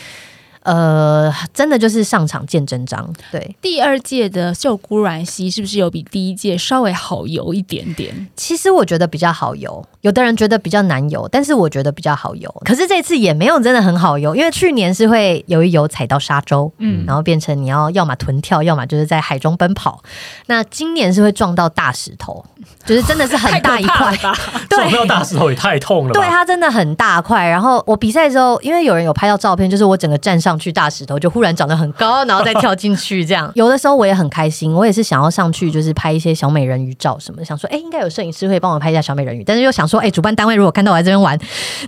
[0.62, 3.12] 呃，真的就是上场见真章。
[3.32, 8.28] 对，第二届的秀姑峦溪是不是有比第一届稍微好游一点点？
[8.36, 12.48] 其实我觉得比较好游，有的人觉得比较难游，但是我觉得比较好游。
[12.64, 20.00] 可是这次也没有真的很好游，因为去年是会游一游踩到沙洲，嗯，然后变成你要要么臀跳，要么就是在海中奔跑。
[20.46, 22.46] 那今年是会撞到大石头，
[22.86, 24.16] 就是真的是很大一块，
[24.70, 24.92] 撞。
[24.92, 26.22] 到大石头也太痛了吧？
[26.22, 27.50] 对，它真的很大块。
[27.50, 33.52] 然后我比赛的时候，因为有人有拍到照片，就是我整个站上去大石头，就忽然长得很高，然后再跳进去这样。
[33.56, 39.44] 有的时候我也很开心，我也是想要上去，就是拍一些小美人鱼照什么的，想说，哎、应该有摄影师会帮我拍一下小美人鱼。
[39.44, 41.38] 但是又想说，哎、主办单位如果看到我在这边玩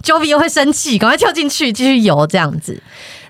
[0.01, 2.81] j o v i 又会生气，赶快跳进去继续游这样子。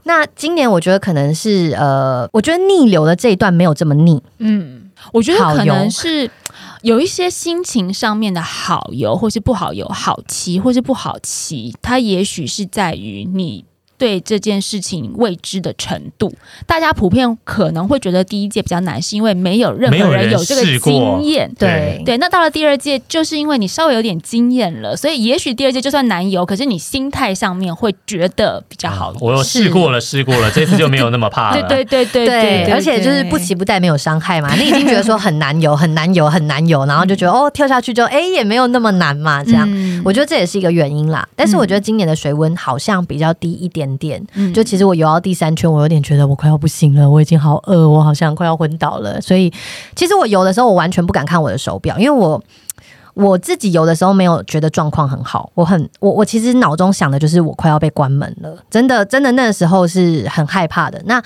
[0.04, 6.32] 那今年我觉得可能是呃，我觉得逆流的这一段没有这么逆，嗯，我觉得可能是
[6.82, 13.66] 有一些心情上面的好游，或是不好游、好骑或是不好骑，它也许是在于你。
[13.98, 16.32] 对这件事情未知的程度，
[16.66, 21.52] 大家普遍可能会觉得第一届比较难，是因为没有任何人人有这个经验。
[21.58, 29.20] 对对，那到了第二届，就是因为你稍微有点经验了，所以也许第二届就算难游，可是你心态上面会觉得比较好游。
[29.20, 31.68] 我有试过了，试过了，这次就没有那么怕了。
[31.68, 39.68] 对对对对对，而且就是不骑不带没有伤害嘛，你已经觉得说很难游，很难游，很难游，然后就觉得哦跳下去就哎也没有那么难嘛，这样。
[39.70, 44.22] 嗯我觉得这也是一个原因啦，但是我觉得今年的水温好像比较低一点点。
[44.34, 49.22] 嗯就其实我游到第三圈，我有点觉得我快要不行了，我已经好饿，我好像快要昏倒了。
[49.22, 49.54] 所以
[49.96, 52.44] 其实我游的时候，我完全不敢看我的手表，因为我
[53.14, 61.02] 我自己游的时候没有觉得状况很好，我很我我其实脑中想的就是我快要被关门了，真的真的那时候是很害怕的。
[61.06, 61.24] 那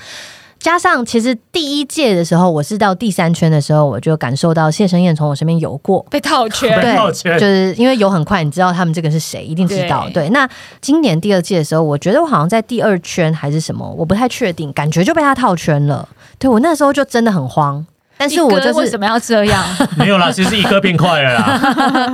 [0.62, 10.04] 加上其实第一届的时候，我是到第三圈的时候，我就感受到谢生燕从我身边游过，被套圈，被套圈就是因为游很快，你知道他们这个是谁，一定知道。
[10.14, 10.48] 对对，那
[10.80, 16.08] 今年第二届的时候，我觉得我好像在第二圈还是什么，我不太确定，感觉就被他套圈了。
[16.38, 17.84] 对我那时候就真的很慌，
[18.16, 19.64] 但是我就是为什么要这样？
[19.98, 22.12] 没有啦，其实一哥变快了啦。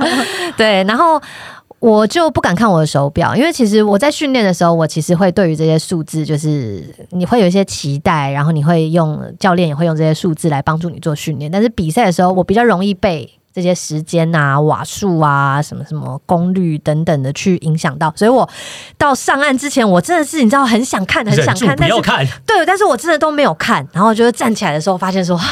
[0.57, 1.21] 对，然后。
[1.79, 11.49] 我就不敢看我的手表，因为其实我在训练的时候，我其实会对于这些数字，就是你会有一些期待，然后你会用教练也会用这些数字来帮助你做训练。
[11.49, 18.47] 但是比赛的时候，我比较容易被这些时间啊、瓦数啊、什么什么功率等等的去影响到，所以我
[18.97, 25.39] 到上岸之前，我真的是你知道很想看，很想看，但是不要看，对，但是我真的都没有看，然后就是站起来的时候发现说。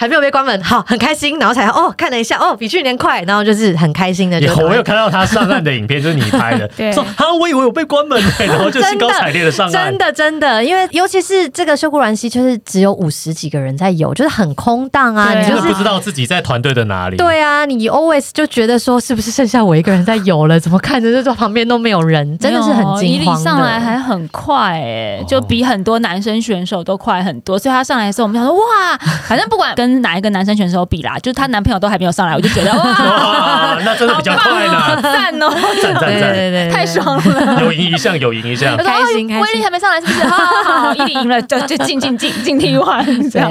[0.00, 4.40] 啊还没有被关门，好，很开心，然后才哦看了一下，哦，比去年快，然后就是很开心的。
[4.40, 9.72] 有，我有看到他上岸的影片，就是你拍的， 对说啊，我以为我被关门了，然后就兴高采烈的上岸。
[9.72, 17.18] 真的真的，因为尤其是这个修古兰溪，就是只有五十几个人在游，就是很空荡啊，你就是不知道自己在团队的哪里。
[17.18, 20.58] 对啊，你 always 就觉得说是不是剩下我一个人在游了？
[20.58, 23.38] 怎么看着这旁边都没有人，真的是很惊慌。
[23.38, 28.96] 上来还很快哎，就比很多男生选手都快很多，所以他上来的时候，我们想说哇，
[29.28, 35.50] 反正不管跟哪一个男生选手比啦，就是她男朋友都还没有上来，我就觉得 哇，那真的比较快呢，赞哦，
[35.82, 39.40] 赞赞赞，太爽了，有赢一项，有赢一项，开心开心。
[39.42, 40.24] 威力还没上来是不是？
[40.24, 43.50] 好好好，伊利赢了，就就进进进进替换这样。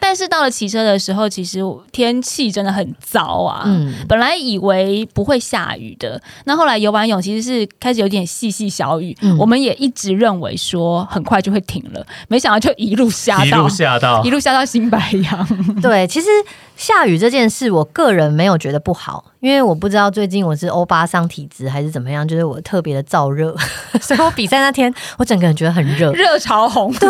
[0.00, 3.62] 但是到了骑车的时候，其实天气真的很糟啊。
[3.66, 9.14] 嗯，本来以为不会下雨的，那后来游完泳其实是开始有点细细小雨。
[9.38, 15.77] 我们也一直认为说很快就会停了，没想到就一路下到一路下到一路下到新白杨。
[15.82, 16.28] 对，其实
[16.76, 19.24] 下雨这件事，我个人没有觉得不好。
[19.40, 23.56] 因为我不知道最近我是欧巴桑体质还是怎么样，就是我特别的燥热，
[24.02, 26.92] 所以我比赛那天我整个人觉得很热，热潮红。
[26.94, 27.08] 对，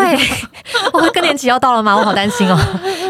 [0.93, 1.97] 我更年期要到了吗？
[1.97, 2.59] 我好担心哦。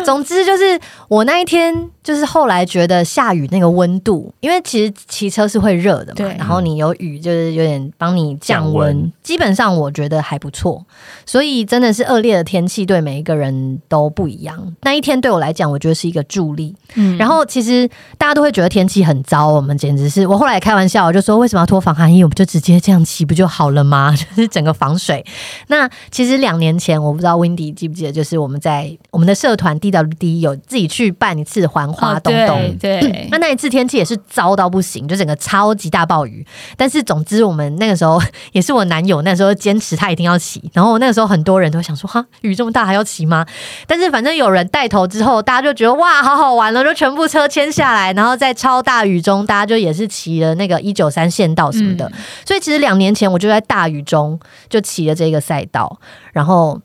[0.05, 10.87] 总之就是我那一天就是后来觉得下雨那个温度，因为其实骑车是会热的嘛，然后你有雨就是有点帮你降温，基本上我觉得还不错。
[11.27, 14.77] 所以真的是恶劣的天气对每一个人都不一样。
[14.83, 16.75] 那一天对我来讲，我觉得是一个助力。
[16.95, 18.99] 嗯，然后其实大家都会觉得天气。
[19.09, 22.23] 很糟，我们简直是我后来开玩笑，我就说为什么要脱防寒衣？
[22.23, 24.15] 我们就直接这样骑不就好了吗？
[24.15, 25.25] 就是整个防水。
[25.69, 32.77] 那其实两年前，我不知道 Windy 记不记得，就是我们在我们的社团 DWD 有自己去办一次环花东东。
[32.79, 36.45] 对，那那一次天气也是糟到不行，就整个超级大暴雨。
[36.77, 38.21] 但是总之，我们那个时候
[38.53, 40.63] 也是我男友那时候坚持他一定要骑。
[40.75, 43.47] 然后那个时候很多人都想说哈，雨这么大还要骑吗？
[43.87, 48.99] 但是反正有人带头之后，大家就觉得哇，好好玩了，就全部车牵下来，然后在超大。
[48.99, 52.11] 大雨中，大家就也是骑了那个一九三县道什么的，
[52.45, 56.01] 所以其实两年前我就在大雨中就骑了这个赛道，
[56.33, 56.81] 然后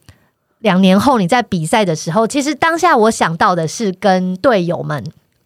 [0.59, 5.03] 两年后你在比赛的时候，其实当下我想到的是跟队友们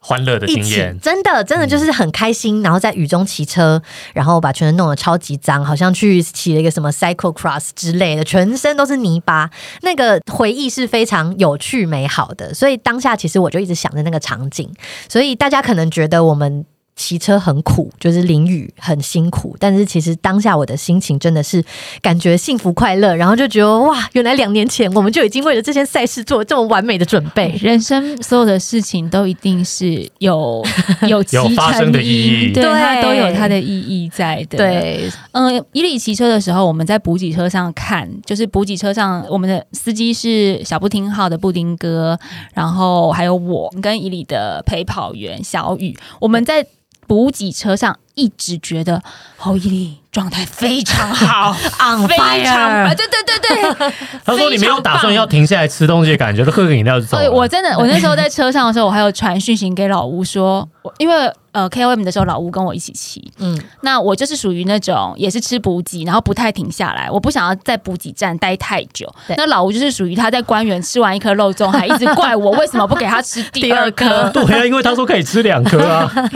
[0.08, 3.82] 欢乐的经验，真的真的就是很开心，然后在雨中骑车，
[4.14, 9.50] 然后把全身弄得超级脏，好像去骑了一个什么 cycle cross 之类的，全身都是泥巴，
[9.82, 14.72] 那个回忆是非常有趣美好的，所以当下其实我就一直想着那个场景，
[15.10, 16.66] 所以大家可能觉得我们。
[16.98, 21.64] 骑车很苦，就是淋雨很辛苦，但是其实当下我的心情真的是
[22.02, 27.56] 感觉幸福快乐，然后就觉得哇，原来两年前我们就已经为了这些赛事做这么完美的准备。
[27.62, 30.66] 人生所有的事情都一定是有
[31.08, 34.58] 有有发生的意义，对它都有它的意义在的。
[34.58, 42.18] 对，嗯，伊利骑车的时候，我们在补给车上看，就是补给车上我们的司机是小布丁号的布丁哥，
[42.56, 46.66] 然后还有我跟伊利的陪跑员小雨，我们在。
[47.08, 49.02] 补给车上一直觉得
[49.38, 51.54] 侯伊丽状态非常好，
[52.08, 53.94] 非常对对对对。
[54.26, 57.30] 他说你没有打算要停下来吃东西的感觉，都喝个饮料就走了。
[57.32, 61.32] 我真的，我那时候在车上的时候，我还有传讯息给老吴说，因为。
[61.54, 63.32] 呃，K O M 的时候，老吴跟我一起骑。
[63.40, 67.10] 嗯，那我就是属于那种也是吃补给，然后不太停下来。
[67.10, 69.12] 我不想要在补给站待太久。
[69.30, 74.30] 那老吴就是属于他在官员吃完一颗肉粽，还一直怪我为什么不给他吃第二颗。
[74.30, 76.30] 对啊，因为他说可以吃两颗啊。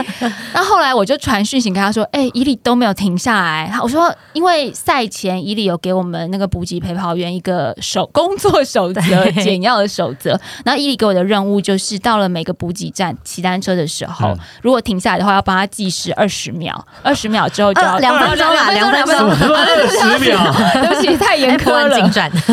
[0.52, 9.00] 那后来我就传讯息跟他说：“哎，伊利都没有停下来。”我说：“因为赛前伊利有给我们那个补给陪跑员一个守工作守则，
[9.42, 10.38] 简要的守则。
[10.62, 21.96] 然后伊利给我的任务就是到了每个补给站骑单车的时候，如果停下来。”的话要帮他计时二十秒，二十秒之后就要两分钟啊，两分钟，二十秒，对不起，太严苛了。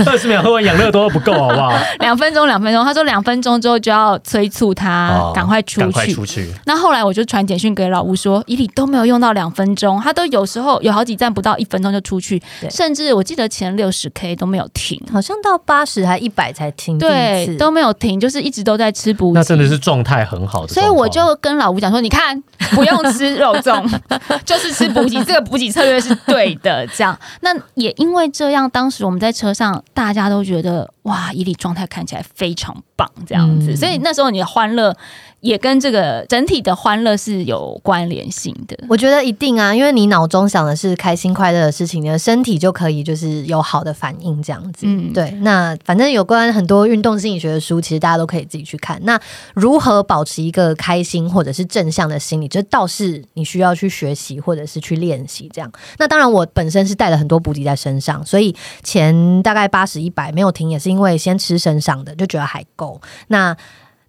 [0.06, 1.74] 二十秒喝完养乐多不够，好不好？
[2.00, 2.86] 两分钟，两分钟。
[2.86, 6.48] 他说两分钟之后就要催促他赶快出去，出去。
[6.66, 19.34] 那后来我就传简讯给老吴说，伊里都没有用到两分钟，他都有时候有好几站不到一分钟就出去，甚至我记得前六十 K 都没有停，好像到八十还一百才停，对，都没有停，就是一直都在吃补。
[19.34, 22.42] 那真的是状态很好的，所以我就跟老吴讲说，你看。
[22.76, 23.84] 不用吃肉粽，
[24.46, 25.18] 就是吃补给。
[25.24, 26.86] 这个补给策略是对的。
[26.88, 33.76] 这样，那也因为这样，当时我们在车上，大家都觉得哇，伊利状态看起来非常棒，这样子。
[33.76, 34.96] 所以那时候你的欢乐。
[35.42, 44.80] 也跟这个整体的欢乐是有关联性的，我觉得一定啊，因为你脑中想的是开心快乐的事情，你的身体就可以就是有好的反应，这样子。
[44.82, 45.32] 嗯，对。
[45.42, 49.00] 那反正有关很多运动心理学的书，其实大家都可以自己去看。
[49.04, 49.20] 那
[49.54, 55.72] 如何保持一个开心或者是正向的心理，这倒是你需要去学习或者是去练习这样。
[55.98, 63.00] 那当然，我本身是带了很多补给在身上，所以前大概八十一百没有停，也是因为先吃身上的就觉得还够。
[63.28, 63.56] 那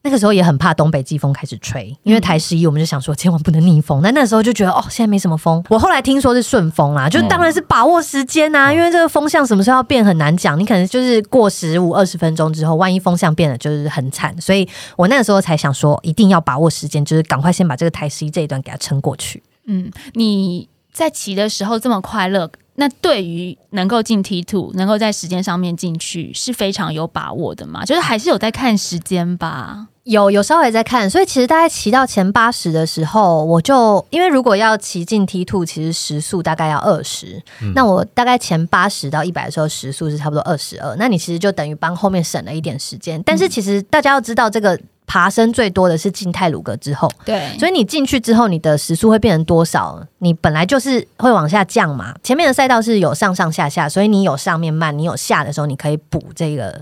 [0.02, 4.00] 那个时候也很怕东北季风开始吹，因为台十一我们就想说千万不能逆风。
[4.02, 5.62] 那那时候就觉得哦，现在没什么风。
[5.68, 14.34] 我后来听说是顺风啦，就当然是把握时间呐、因为这个风向什么时候要变很难讲，你可能就是过十五二十分钟之后，万一风向变了就是很惨。
[14.40, 19.42] 所以我那个时候才想说，一定要把握时间，就是赶快先把这个台十一这一段给它撑过去。
[19.66, 27.84] 嗯，你在骑的时候这么快乐，那对于能够进 T two，能够在时间上面进去，是非常有把握的嘛？
[27.84, 29.88] 就是还是有在看时间吧。
[30.04, 37.40] 有有稍微在看，所以其实大概骑到前八十的时候，我就因为如果要骑进 T two，其实时速大概要二十、
[37.74, 43.22] 那我大概前八十到一百的时候时速是差不多二十二，那你其实就等于帮后面省了一点时间。
[43.26, 44.80] 但是其实大家要知道，这个
[45.10, 50.00] 爬升最多的是进泰鲁格之后，对，所以你进去之后，你的时速会变成多少？
[50.18, 52.14] 你本来就是会往下降嘛。
[52.22, 56.80] 前面的赛道是有上上下下，所以你有上面慢，你有下的时候，你可以补这个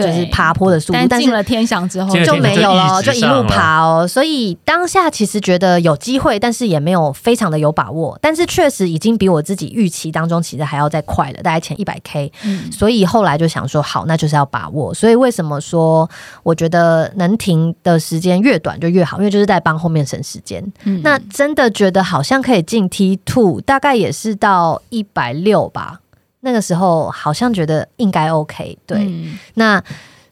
[0.00, 4.06] 就是爬坡的速度，但进了天祥之后就没有了，就一路爬哦。
[4.06, 8.18] 所以当下其实觉得有机会，但是也没有非常的有把握。
[8.22, 12.32] 但是确实已经比我自己预期当中其实还要再快了，大概前一百 K。
[12.44, 14.92] 嗯所以后来就想说，好，那就是要把握。
[14.94, 16.08] 所以为什么说
[16.42, 20.64] 我觉得能停的时间越短就越好，因为就是在帮后面省时间。
[20.84, 26.00] 嗯那真的觉得好像可以进 T two，大概也是到一百六吧。
[26.40, 28.98] 那个时候好像觉得应该 OK，对。
[29.00, 29.82] 嗯那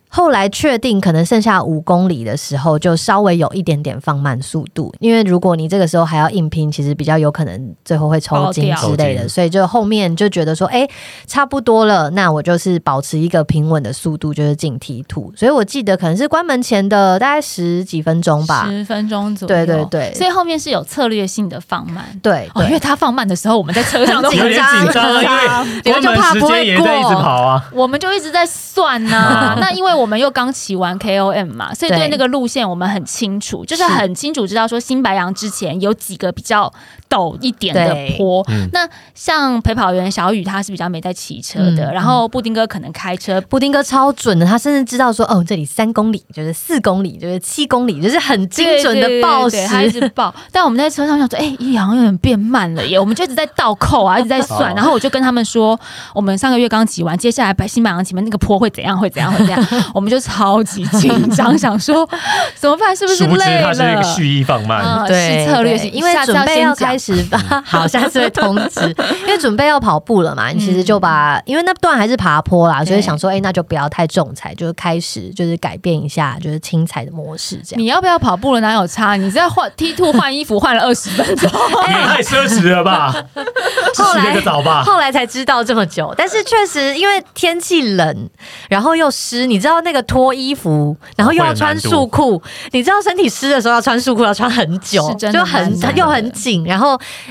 [0.08, 10.88] 后来确定可能剩下五公里的时候，就稍微有一点点放慢速度，因为如果你这个时候还要硬拼，其实比较有可能最后会抽筋之类的，所以就后面就觉得说，哎、
[11.26, 15.32] 差不多了，那我就是保持一个平稳的速度，就是进 T two。
[15.36, 18.66] 所以我记得可能是关门前的大概十几分钟吧。
[18.68, 22.04] 十分钟左右，对对对所以后面是有策略性的放慢。
[22.04, 27.68] 哦，对对因为他放慢的时候，我们在车上 都很有点紧张啊，因为你们就怕不会过跑啊。
[27.72, 32.08] 我们就一直在算呐、 那因为我们又刚骑完 KOM 嘛，所以对对。
[32.08, 33.88] 那个路线我们很清楚，就是是。
[33.88, 36.72] 很清楚知道说新白杨之前有几个比较
[37.08, 38.44] 陡一点的坡。
[38.48, 43.40] 嗯那像陪跑员小雨他是比较没在骑车的，嗯然后布丁哥可能开车。
[43.42, 49.56] 布丁哥超准的，他甚至知道说，哦，这里三公里就是四公里，就是七公里，就是很精准的报时
[49.86, 50.34] 一直报。
[50.52, 54.72] 但我们在车上想说，哎、一好像有点变慢了耶，我们就一直在倒扣啊，一直在算。
[54.72, 55.78] 哦然后我就跟他们说，
[56.14, 62.08] 我们上个月刚骑完，接下来白新白杨前面那个坡会怎样，会怎样，会怎样，我们就超级紧张，想说
[62.54, 64.02] 怎么办，是不是累它是一个了？
[64.02, 68.80] 蓄意放慢，嗯，对，是策略性，因为下次准备要先讲开始吧，好，下次会通知，
[69.24, 77.80] 因为准备要跑步了嘛，你其实就把，因为那段还是爬坡啦，所以想说，哎、那就不要太重踩，就是开始就是改变一下，就是轻踩的模式这样。
[77.80, 78.60] 你要不要跑步了？
[78.60, 79.14] 哪有差？
[79.14, 81.48] 你在换 T two 换衣服换了二十分钟，
[81.86, 83.14] 也太奢侈了吧？
[83.94, 84.82] 后来洗了个澡吧。
[84.82, 88.30] 后来才知道这么久，但是确实因为天气冷，
[88.68, 92.42] 然后又湿，你知道那个脱衣服，然后又要穿束裤，
[92.72, 96.64] 你知道身体湿的时候要穿束裤要穿很久就很又很紧。
[96.64, 96.87] 然后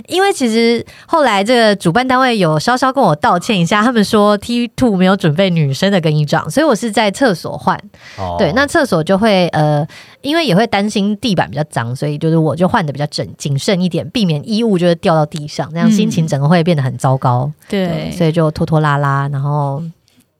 [0.08, 7.78] 因为其实后来这个主办单位有稍稍跟我道歉一下，他们说 T two 没有准备女生的更衣装，所以我是在厕所换。
[8.18, 9.88] 哦对，那厕所就会呃，
[10.22, 17.52] 因为也会担心地板比较脏，所以就是我就换的比较整谨慎一点，避免衣物就是掉到地上，这样心情整个会变得很糟糕。
[17.70, 19.82] 对，所以就拖拖拉拉，然后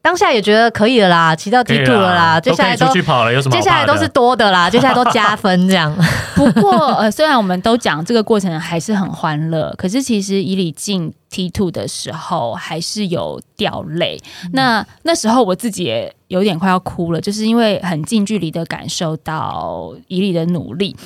[0.08, 3.62] 当下也觉得可以了啦，骑到 T two 了啦，接下来都出去跑了，有什么好怕的？
[3.62, 5.94] 接下来都是多的啦， 接下来都加分这样。
[6.34, 14.18] 不过，呃，虽然我们都讲这个过程还是很欢乐，可是其实以里进 T two 的时候还是有掉泪。
[14.54, 20.96] 那那时候我自己也有点快要哭了，就是因为很近距离的感受到以里的努力。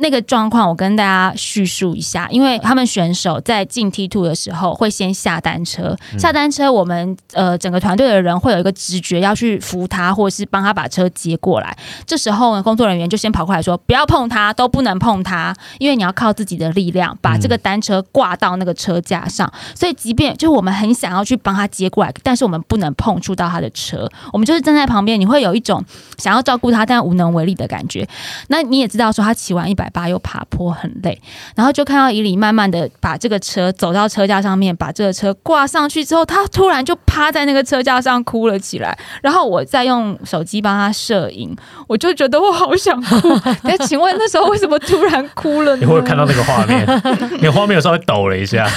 [0.00, 11.76] 那个状况，我跟大家叙述一下，因为他们选手在进 T two 的时候会先下单车，下单车我们呃整个团队的人会有一个直觉要去扶他，或者是帮他把车接过来。
[12.06, 19.52] 这时候呢，工作人员就先跑过来说：“不要碰他，都不能碰他，因为你要靠自己的力量把这个单车挂到那个车架上。
[19.74, 25.84] 所以，即便就是我们很想要去帮他接过来，但是我们不能碰触到他的车，我们就是站在旁边，你会有一种
[26.16, 28.08] 想要照顾他但无能为力的感觉。
[28.48, 31.20] 那你也知道，说他骑完一百八又爬坡很累，
[31.54, 38.96] 然后就看到以里慢慢的把这个车走到车架上面，把这个车挂上去之后，他突然就趴在那个车架上哭了起来。
[39.22, 41.54] 然后我再用手机帮他摄影，
[41.86, 43.28] 我就觉得我好想哭。
[43.64, 45.80] 那请问那时候为什么突然哭了呢？
[45.80, 46.86] 你会不会看到那个画面？
[47.32, 48.68] 你的画面有稍微抖了一下，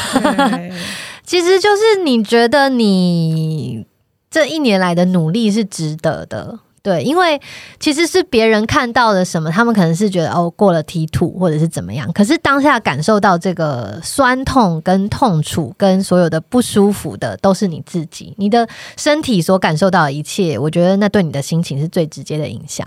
[1.25, 3.85] 其实就是你觉得你
[4.29, 6.59] 这一年来的努力是值得的。
[6.83, 7.39] 对，因为
[7.79, 18.67] 其实是别人看到了什么，他们可能是觉得哦过了 T two 或者是怎么样，可是当下感受到这个酸痛跟痛楚跟所有的不舒服的都是你自己，你的
[18.97, 22.85] 身体所感受到的一切，我觉得那对你的心情是最直接的影响。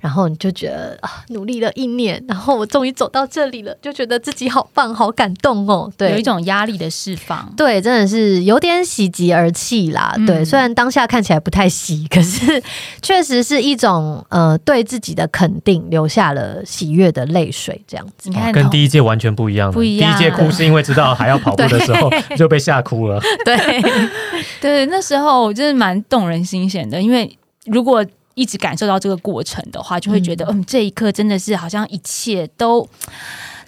[0.00, 5.92] 然后你就觉得啊，努力了一年，然后我终于走到这里了，就觉得自己好棒，好感动哦。
[5.98, 7.52] 对，有一种压力的释放。
[7.54, 10.14] 对，真的是有点喜极而泣啦。
[10.26, 12.62] 对，虽然当下看起来不太喜，可是
[13.02, 13.33] 确实。
[13.42, 18.28] 是一种呃对自己的肯定，留下了喜悦的泪水，这样子。
[18.28, 19.70] 你看，跟第一届完全不一样。
[19.70, 20.10] 不一样。
[20.10, 23.20] 第一届哭是因为知道还要跑步的时候 就被吓哭了。
[23.44, 23.82] 对
[24.60, 28.04] 对，那时候真的蛮动人心弦的，因为如果
[28.34, 32.88] 一直感受到这个过程的话，就会觉得嗯，这一刻真的是好像一切都。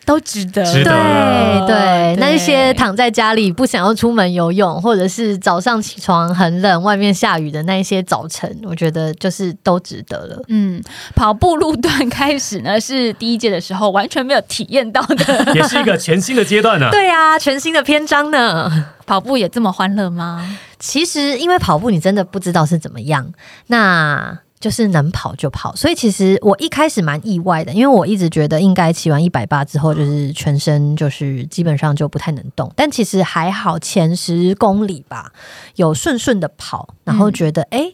[0.06, 10.40] 都值得，对对，那一些躺在家里不想要出门游泳，或者是早上起床很冷，外面下雨的那一些早晨，我觉得就是都值得了。
[10.46, 10.80] 嗯，
[11.16, 16.88] 跑步路段开始呢，是第一届的时候完全没有体验到的， 也是一个全新的阶段呢。
[16.92, 18.86] 对啊，全新的篇章呢。
[19.06, 20.56] 跑步也这么欢乐吗？
[20.78, 23.32] 其实因为跑步，你真的不知道是怎么样。
[23.66, 24.38] 那。
[24.66, 32.68] 就是能跑就跑，所以其实我一开始蛮意外的，因为我一直觉得应该骑完一百八之后，就是全身就是基本上就不太能动。
[32.74, 35.30] 但其实还好，前十公里吧，
[35.76, 37.92] 有顺顺的跑，然后觉得哎，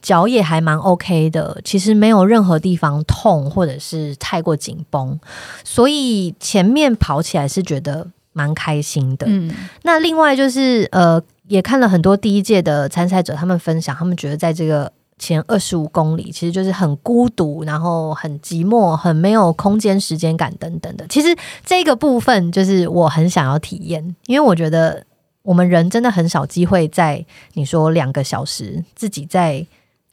[0.00, 5.18] 脚也还蛮 OK 的，其实没有任何地方痛或者是太过紧绷，
[5.64, 9.26] 所以前面跑起来是觉得蛮开心的。
[9.28, 9.52] 嗯，
[9.82, 14.92] 那另外就是呃，也看了很多第一届的参赛者，他们分享，他们觉得在这个。
[15.18, 21.06] 前二十五公里其实就是很孤独，然后很寂寞，很没有空间、时间感等等的。
[21.08, 21.28] 其实
[21.64, 25.04] 这个部分就是我很想要体验，因为我觉得
[25.42, 29.64] 我们人真的很少机会在你说两个小时自己在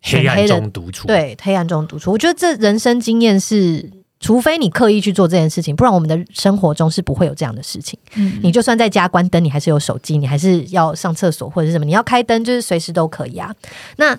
[0.01, 2.11] 黑暗中独处，对黑暗中独处。
[2.11, 3.89] 我觉得这人生经验是，
[4.19, 7.97] 除非你刻意去做这件事情，不然我们的生活中是不会有这样的事情。
[8.15, 13.53] 嗯，你就算在家关灯，你还是有手机，你还是要上厕所或者是什么，你要开灯就是随时都可以啊。
[13.97, 14.17] 那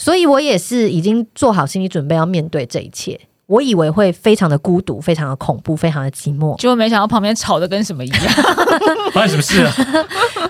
[0.00, 3.20] 所以我也是已经做好心理准备要面对这一切。
[3.44, 8.32] 我以为会非常的孤独，非常的恐怖，非常的寂寞，结果没想到旁边吵的跟什么一样。
[9.12, 9.72] 发生什么事了？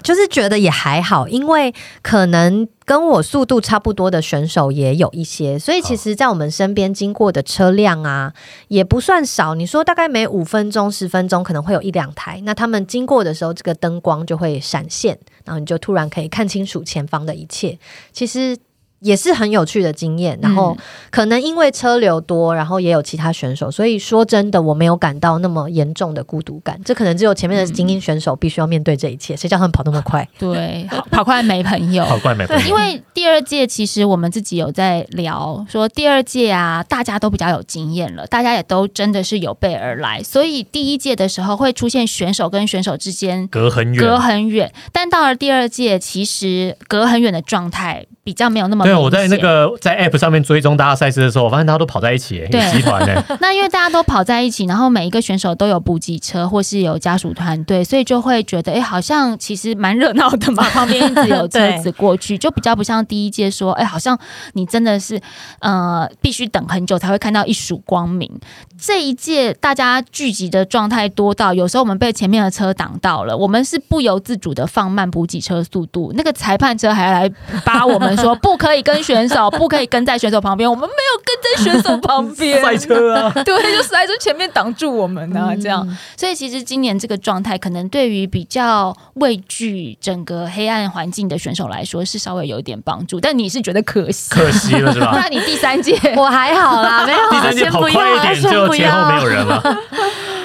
[0.03, 8.34] 就是觉得也还好，因为可能跟我速度差不多的选手也有一些，所以其实，在我们身边经过的车辆啊，
[8.68, 9.55] 也不算少。
[9.55, 17.78] 你说大概每五分钟、十分钟可能会有一两台，那他们经过的时候，这个灯光就会闪现，然后你就突然可以看清楚前方的一切。
[18.12, 18.55] 其实。
[19.01, 20.76] 也是很有趣的经验，然后
[21.11, 26.78] 可能因为车流多，然后也有其他选手，所以说真的我没有感到那么严重的孤独感。
[26.84, 30.28] 这可能只有前面的精英选手必须要面对这一切，谁叫他们跑那么快？
[30.38, 32.66] 对，跑快没朋友，跑快没朋友。
[32.66, 44.70] 因为第二届其实我们自己有在聊，说第二届啊，大家都比较有经验了，大家也都真的是有备而来，所以第一届的时候会出现选手跟选手之间隔很远，隔很远。
[44.92, 48.89] 但到了第二届，其实隔很远的状态比较没有那么。
[48.91, 53.24] 对，我在那个在 App 上面追踪大家赛事的时候，我发现大家都跑在一起，集团呢。
[53.41, 60.64] 那因为大家都跑在一起，然后每一个选手都有补给车或是有家属团队，所以就会觉得，哎，好像其实蛮热闹的嘛。
[60.74, 64.18] 旁边一直有车子过去， 就比较不像第一届说，哎，好像
[64.55, 65.20] 你真的是
[65.61, 68.28] 呃必须等很久才会看到一束光明。
[68.76, 77.30] 这一届大家聚集的状态多到，有时候我们被前面的车挡到了，我们是不由自主的放慢补给车速度，那个裁判车还来
[77.64, 78.34] 扒我们说。
[78.43, 80.68] 不可以跟选手，不可以跟在选手旁边。
[80.68, 85.87] 我们没有跟在选手旁边， 赛车啊， 对，就赛车前面挡住我们啊，这样。
[86.16, 93.20] 所以其实今年这个状态，可能对于比较畏惧整个黑暗环境的选手来说，是稍微有一点帮助。
[93.20, 95.12] 但你是觉得可惜，可惜了是吧？
[95.20, 99.62] 那你第三届我还好啦，没有，第三届跑快一点，就前后没有人了。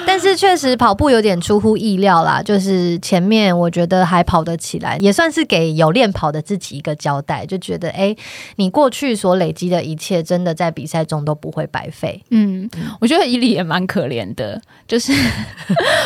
[0.06, 8.16] 但是确实跑步有点出乎意料啦，就是前面我觉得还跑得起来，也算是给有练跑的自己一个交代，就觉得哎，
[8.56, 12.22] 你过去所累积的一切，真的在比赛中都不会白费。
[12.30, 15.12] 嗯，我觉得伊利也蛮可怜的，就是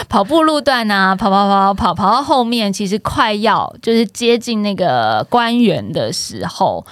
[0.09, 6.84] 跑步路段啊，跑跑跑跑跑到后面，其实快要就是接近那个官员的时候。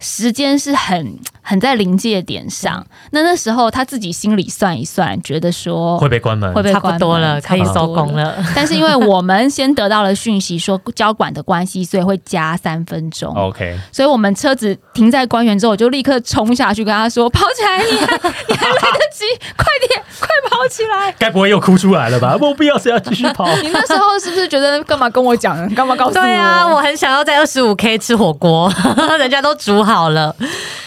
[0.00, 8.34] 时间是很很在临界点上，那那时候他自己心里算一算，觉得说会被关门，会被差不多了，可以收工了。
[8.56, 13.34] 但是因为我们先得到了讯息说交管的关系，所以会加三分钟。
[13.34, 18.16] OK，所以我们车子停在官员之后，我就立刻冲下去跟他说：“跑起来，你 还
[18.48, 19.24] 你还来得及，
[19.56, 22.36] 快点，快跑起来！” 该不会又哭出来了吧？
[22.38, 23.46] 没必要，是要继续跑。
[23.62, 25.56] 你那时候是不是觉得干嘛跟我讲？
[25.74, 26.22] 干嘛告诉我？
[26.22, 28.70] 对啊，我很想要在二十五 K 吃火锅，
[29.18, 29.94] 人家都煮好。
[29.94, 30.34] 好了，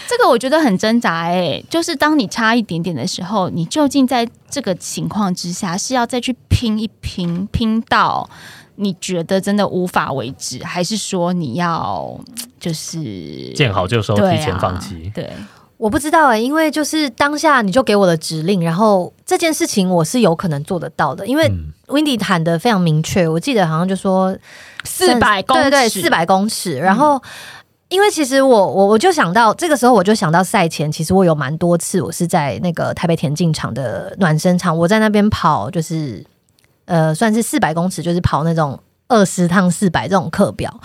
[0.06, 8.30] 这个我觉得很挣扎哎、就是当你差一点点的时候，你究竟在这个情况之下是要再去拼一拼，拼到
[8.76, 12.16] 你觉得真的无法为止，还是说你要
[12.60, 15.10] 就是见好就收，提前啊放弃。
[15.12, 15.28] 对，
[15.76, 24.36] 我不知道哎、因为就是当下你就给我的指令，然后这件事情我是有可能做得到的，因为嗯 Windy 喊的非常明确，我记得好像就说
[24.84, 26.76] 四百公尺，对对，四百公尺。
[26.78, 27.20] 然后，
[27.88, 36.24] 因为其实我我我就想到这个时候，我就想到赛前，其实我有蛮多次，我是在那个台北田径场的暖身场，我在那边跑，就是
[36.84, 38.78] 呃，算是四百公尺，就是跑那种
[39.08, 40.78] 二十趟四百这种课表。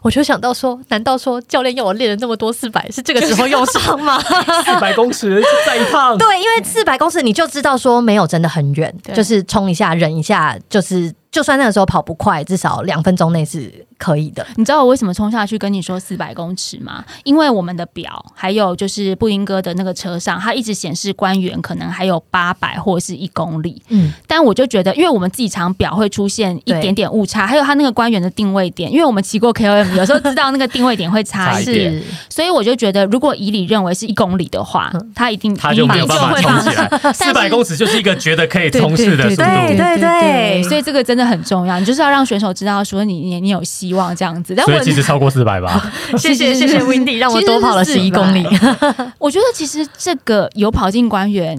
[0.00, 4.18] 我就想到说，难道说教练要我练了那么多四百，是这个时候用上吗？
[4.64, 14.46] 四百公尺再一趟， 对，因为四百公尺你就知道说没有真的很远，就是冲一下忍一下，就是就算那个时候跑不快，至少两分钟内是可以的。
[14.56, 17.04] 你知道我为什么冲下去跟你说四百公尺吗？
[17.24, 32.04] 因为我们的表还有就是布英哥的那个车上，它一直显示官员可能还有八百或是一公里，嗯，但我就觉得，因为我们自己常表会出现一点点误差，还有他那个官员的定位点，因为我们骑过 KOM，有时候知道那个定位点会差差一点，一 点是。
[32.30, 36.88] 所以我就觉得，如果以理认为是一公里的话，他一定他就没有办法会放冲起来。
[37.12, 44.54] 四百公尺就是一个觉得可以冲刺的速对对，对对所以这个真的很重要，你就是要让选手知道说你你你有希望这样子。
[44.54, 45.92] 但我所以其实超过四百吧。
[46.18, 48.46] 谢谢谢谢 Windy，让我多跑了十一公里。
[49.18, 51.58] 我觉得其实这个有跑进官员，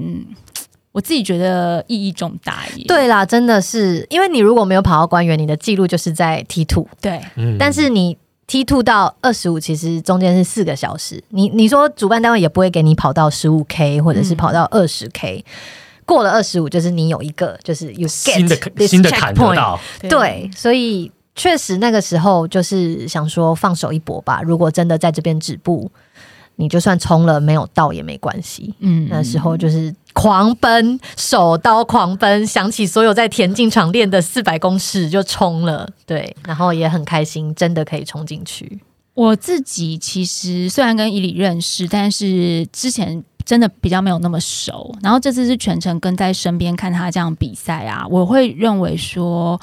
[0.91, 2.86] 我自己觉得意义重大耶。
[2.88, 8.17] 对啦，真的是，因为你如果没有跑到官员，你的记录就是在 T two，对，嗯但是你
[8.47, 11.23] T two 到二十五，其实中间是四个小时。
[11.30, 15.45] 你你说主办单位也不会给你跑到十五 K 或者是跑到二十 K，、
[16.03, 24.41] 过了二十五就是你有一个就是 you get 新的 this 新的坎得到，对，所以确实那个时候就是想说放手一搏吧。
[24.43, 25.89] 如果真的在这边止步，
[26.57, 28.75] 你就算冲了没有到也没关系。
[28.79, 38.81] 嗯那时候就是狂奔，手刀狂奔，想起所有在田径场练的四百公尺就冲了，对，然后也很开心，真的可以冲进去。
[39.13, 44.95] 我自己其实虽然跟伊里认识，但是之前真的比较没有那么熟。
[45.01, 49.59] 然后这次是全程跟在身边看他这样比赛啊，我会认为说，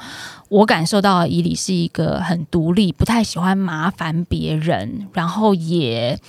[0.49, 6.19] 我感受到以里是一个很独立、不太喜欢麻烦别人，然后也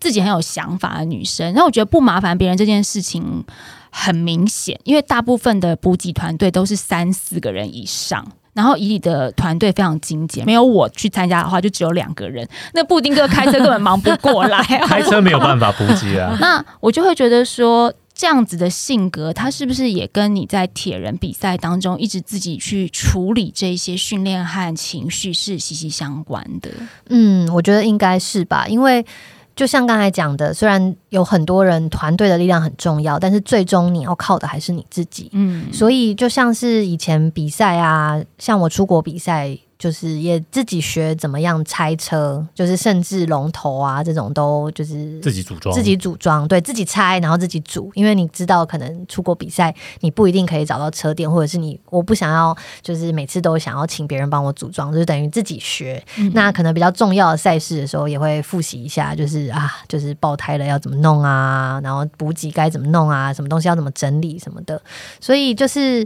[0.00, 1.54] 自己很有想法的女生。
[1.54, 3.44] 那我觉得不麻烦别人这件事情
[3.90, 8.26] 很明显，因为大部分的补给团队都是三四个人以上。
[8.54, 12.48] 然后以你的团队非常精简，没有我去参加的话，就只有两个人。
[12.74, 16.36] 那布丁哥开车根本忙不过来、啊， 开车没有办法补给啊。
[16.40, 26.68] 那我就会觉得说，这样子的性格，他是不是也跟你在铁人比赛当中一直自己去处理这些训练和情绪是息息相关的？
[27.10, 29.06] 嗯，我觉得应该是吧，因为
[29.54, 35.30] 就像刚才讲的，虽然有很多人团队的力量很重要，但是最终你要靠的还是你自己。
[35.32, 56.02] 嗯，所以就像是以前比赛啊，像我出国比赛，就是也自己学怎么样拆车，就是甚至龙头啊这种都就是自己组装，自己组装，对自己拆，然后自己组，因为你知道，可能出国比赛你不一定可以找到车店，或者是你我不想要，就是每次都想要请别人帮我组装，就是等于自己学。
[56.16, 64.82] 嗯那可能比较重要的赛事的时候，也会复习一下，就是啊，就是爆胎了要怎么弄啊，然后补给该怎么弄啊，什么东西要怎么整理什么的，
[65.20, 66.04] 所以就是。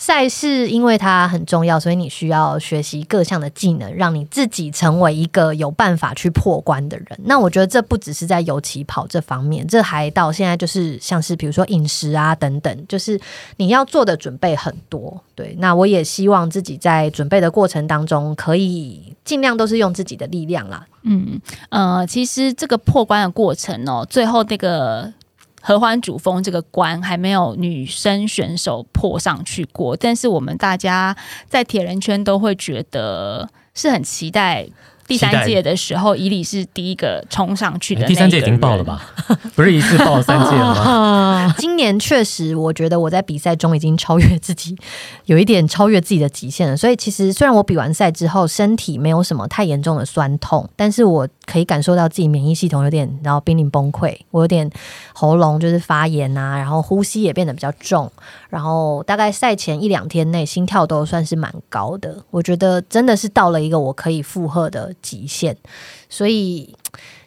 [0.00, 7.06] 赛事因为它很重要，所以你需要学习各项的技能，让你自己成为一个有办法去破关的人。
[7.24, 13.20] 那我觉得这不只是在游骑跑这方面，这还到现在就是像是比如说饮食啊等等，就是
[13.58, 15.22] 你要做的准备很多。
[15.34, 20.86] 对，那我也希望自己在准备的过程当中，可以尽量都是用自己的力量啦。
[21.02, 21.38] 嗯
[21.68, 25.12] 呃，其实这个破关的过程哦，最后那个
[25.60, 34.68] 合欢主峰这个关还没有女生选手破上去过，但是我们大家在铁人圈都会觉得是很期待。
[35.10, 38.84] 第三届的时候，伊里是第一个冲上去的、哎第三届已经爆了？
[38.84, 39.04] 吧？
[39.56, 41.52] 不是一次报三届了吗？
[41.58, 44.76] 今年确实，我觉得我在比赛中已经超越自己，
[45.24, 46.76] 有一点超越自己的极限了。
[46.76, 54.70] 所以其实虽然我比完赛之后身体没有什么太严重的酸痛，但是我可以感受到自己免疫系统有点然后濒临崩溃，我有点
[55.12, 58.08] 喉咙就是发炎啊，然后呼吸也变得比较重，
[58.48, 62.16] 然后大概赛前一两天内心跳都算是蛮高的。
[62.30, 65.56] 我觉得真的是到了一个我可以负荷的极限，
[66.08, 66.74] 所以。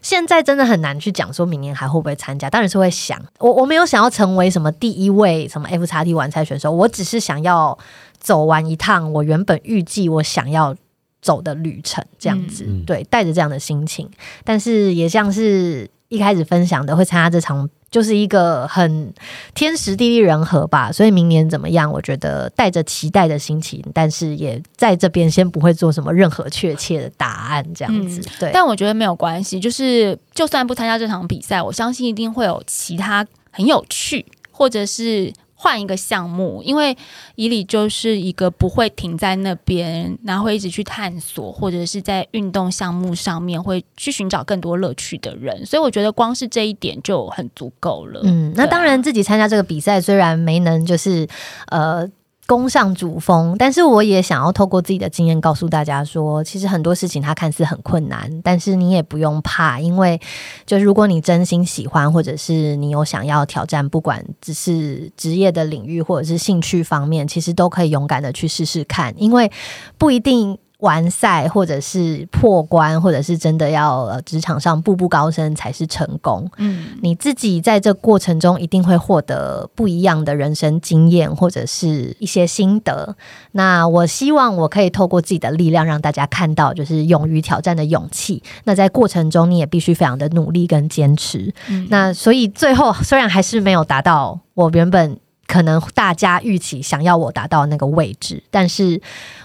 [0.02, 3.18] 现在真的很难去讲说明年还会不会参加，当然是会想。
[3.40, 7.80] 我我没有想要成为什么第一位什么 F 叉 T 完赛选手，我只是想要
[8.20, 10.76] 走完一趟我原本预计我想要
[11.22, 12.68] 走的旅程，这样子。
[12.86, 14.10] 对，带着这样的心情，
[14.44, 15.90] 但是也像是。
[16.10, 19.14] 一开始分享的，会参加这场，就是一个很
[19.54, 20.92] 天时地利人和吧。
[20.92, 21.90] 所以明年怎么样？
[21.90, 28.20] 我觉得带着期待的心情，但是也在这边先不会做什么任何确切的答案，这样子。
[28.40, 35.32] 对，但我觉得没有关系，就是就算不参加这场比赛，我相信一定会有其他很有趣，或者是。
[35.64, 36.94] 换一个项目，因为
[37.36, 48.20] 以里就是一个不会停在那边，然后会一直去探索，或者是在运动项目上面会去寻找更多乐趣的人，所以我觉得光是这一点就很足够了。
[48.26, 51.26] 嗯，那当然自己参加这个比赛，虽然没能就是
[51.68, 52.06] 呃。
[52.46, 60.20] 攻上主峰，但是我也想要透过自己的经验告诉大家说，其实很多事情它看似很困难，但是你也不用怕，因为
[60.66, 69.52] 就如果你真心喜欢，或者是你有想要挑战，不管只是职业的领域或者是兴趣方面，其实都可以勇敢的去试试看，因为
[69.98, 70.58] 不一定。
[70.84, 76.50] 完赛，或者是破关，或者是真的要职场上步步高升才是成功。
[76.58, 83.16] 嗯，你自己在这过程中一定会获得不一样的人生经验，或者是一些心得。
[83.54, 88.44] 那我希望我可以透过自己的力量，让大家看到就是勇于挑战的勇气。
[88.66, 91.54] 那在过程中，你也必须非常的努力跟坚持。
[91.88, 95.18] 那所以最后虽然还是没有达到我原本
[95.48, 99.02] 可能大家预期想要我达到那个位置，但是。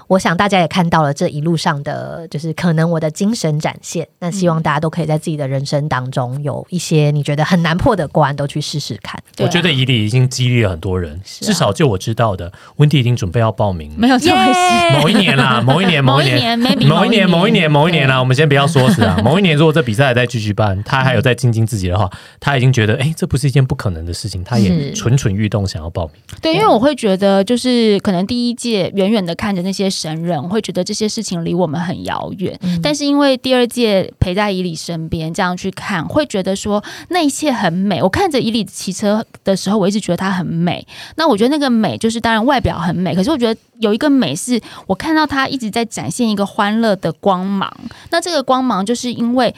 [0.09, 4.09] 我想大家也看到了这一路上的，就是可能我的精神展现。
[4.19, 9.23] 那希望大家都可以在自己的人生当中有一些你觉得很难破的关，都去试试看。
[9.39, 14.99] 我觉得伊利已经激励了很多人，至少就我知道的，温蒂已经准备要报名，没有这回事。
[14.99, 18.19] 某一年啦， 某一年，某一年，某一年，某一年，某一年啦。
[18.19, 19.19] 我们先不要说死啊。
[19.23, 26.15] 某一年，如果这比赛还在继续办，他还有在精进自己的话，他已经觉得，哎，这不是一件不可能的事情，他也蠢蠢欲动，想要报名。
[26.41, 30.79] 对，因为我会觉得，就是可能第一届远远的看着那些神人，会觉得。
[30.89, 38.03] 这些事情离我们很遥远，但是因为第二届陪在伊里身边，这样去看，会觉得说那一切很美。
[38.03, 40.87] 我看着伊里骑车的时候，我一直觉得她很美。
[41.17, 47.71] 那我觉得那个美，就是当然外表很美，可是我觉得有一个美，是我看到她一直在展现一个欢乐的光芒。
[48.11, 49.55] 那这个光芒，就是因为。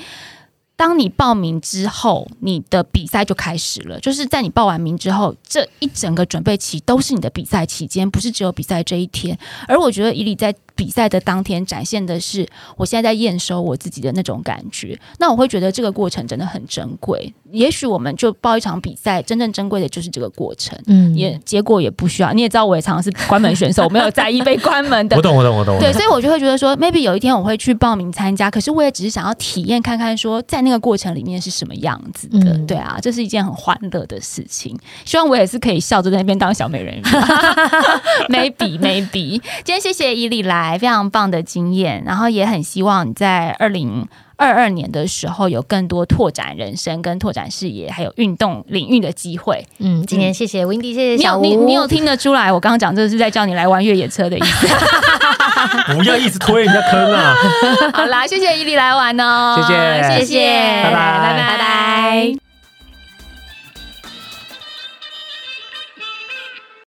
[0.81, 4.01] 当你报名之后，你的比赛就开始了。
[4.01, 9.39] 就是在你报完名之后，这一整个准备期都是你的比赛期间，不是只有比赛这一天。
[9.68, 14.99] 而我觉得以你在比赛的当天展现的是，我现在在验收我自己的那种感觉。
[15.18, 17.31] 那我会觉得这个过程真的很珍贵。
[17.51, 20.78] 也许我们就报一场比赛，真正珍贵的就是这个过程。
[20.87, 22.33] 嗯，也结果也不需要。
[22.33, 25.18] 你也知道，我也常常是关门选手，我没有在意被关门的。
[25.18, 25.78] 我懂，我懂，我懂。
[25.78, 28.51] 对，所以我就会觉得说，maybe 有一天我会去报名参加。
[28.51, 30.70] 可是我也只是想要体验看看，说在那。
[30.70, 32.57] 那个过程里面是什么样子的？
[32.59, 34.78] 对啊，这是一件很欢乐的事情。
[35.05, 37.03] 希望我也是可以笑着在那边当小美人鱼。
[38.31, 42.03] Maybe Maybe，今天谢谢伊利来，非常棒的经验。
[42.05, 44.07] 然后也很希望你在二零
[44.37, 49.64] 二二年的时候有更多拓展人生、跟拓展视野，还有运动领域的机会。
[49.79, 51.43] 嗯，今天谢谢 Windy，谢谢小吴。
[51.43, 52.51] 你你有听得出来？
[52.53, 54.66] 我刚刚讲这是在叫你来玩越野车的意思。
[55.95, 57.35] 不要一直推人家坑啊！
[57.93, 62.49] 好啦，谢谢伊利来玩哦，谢谢，谢谢，拜拜，拜拜，拜拜。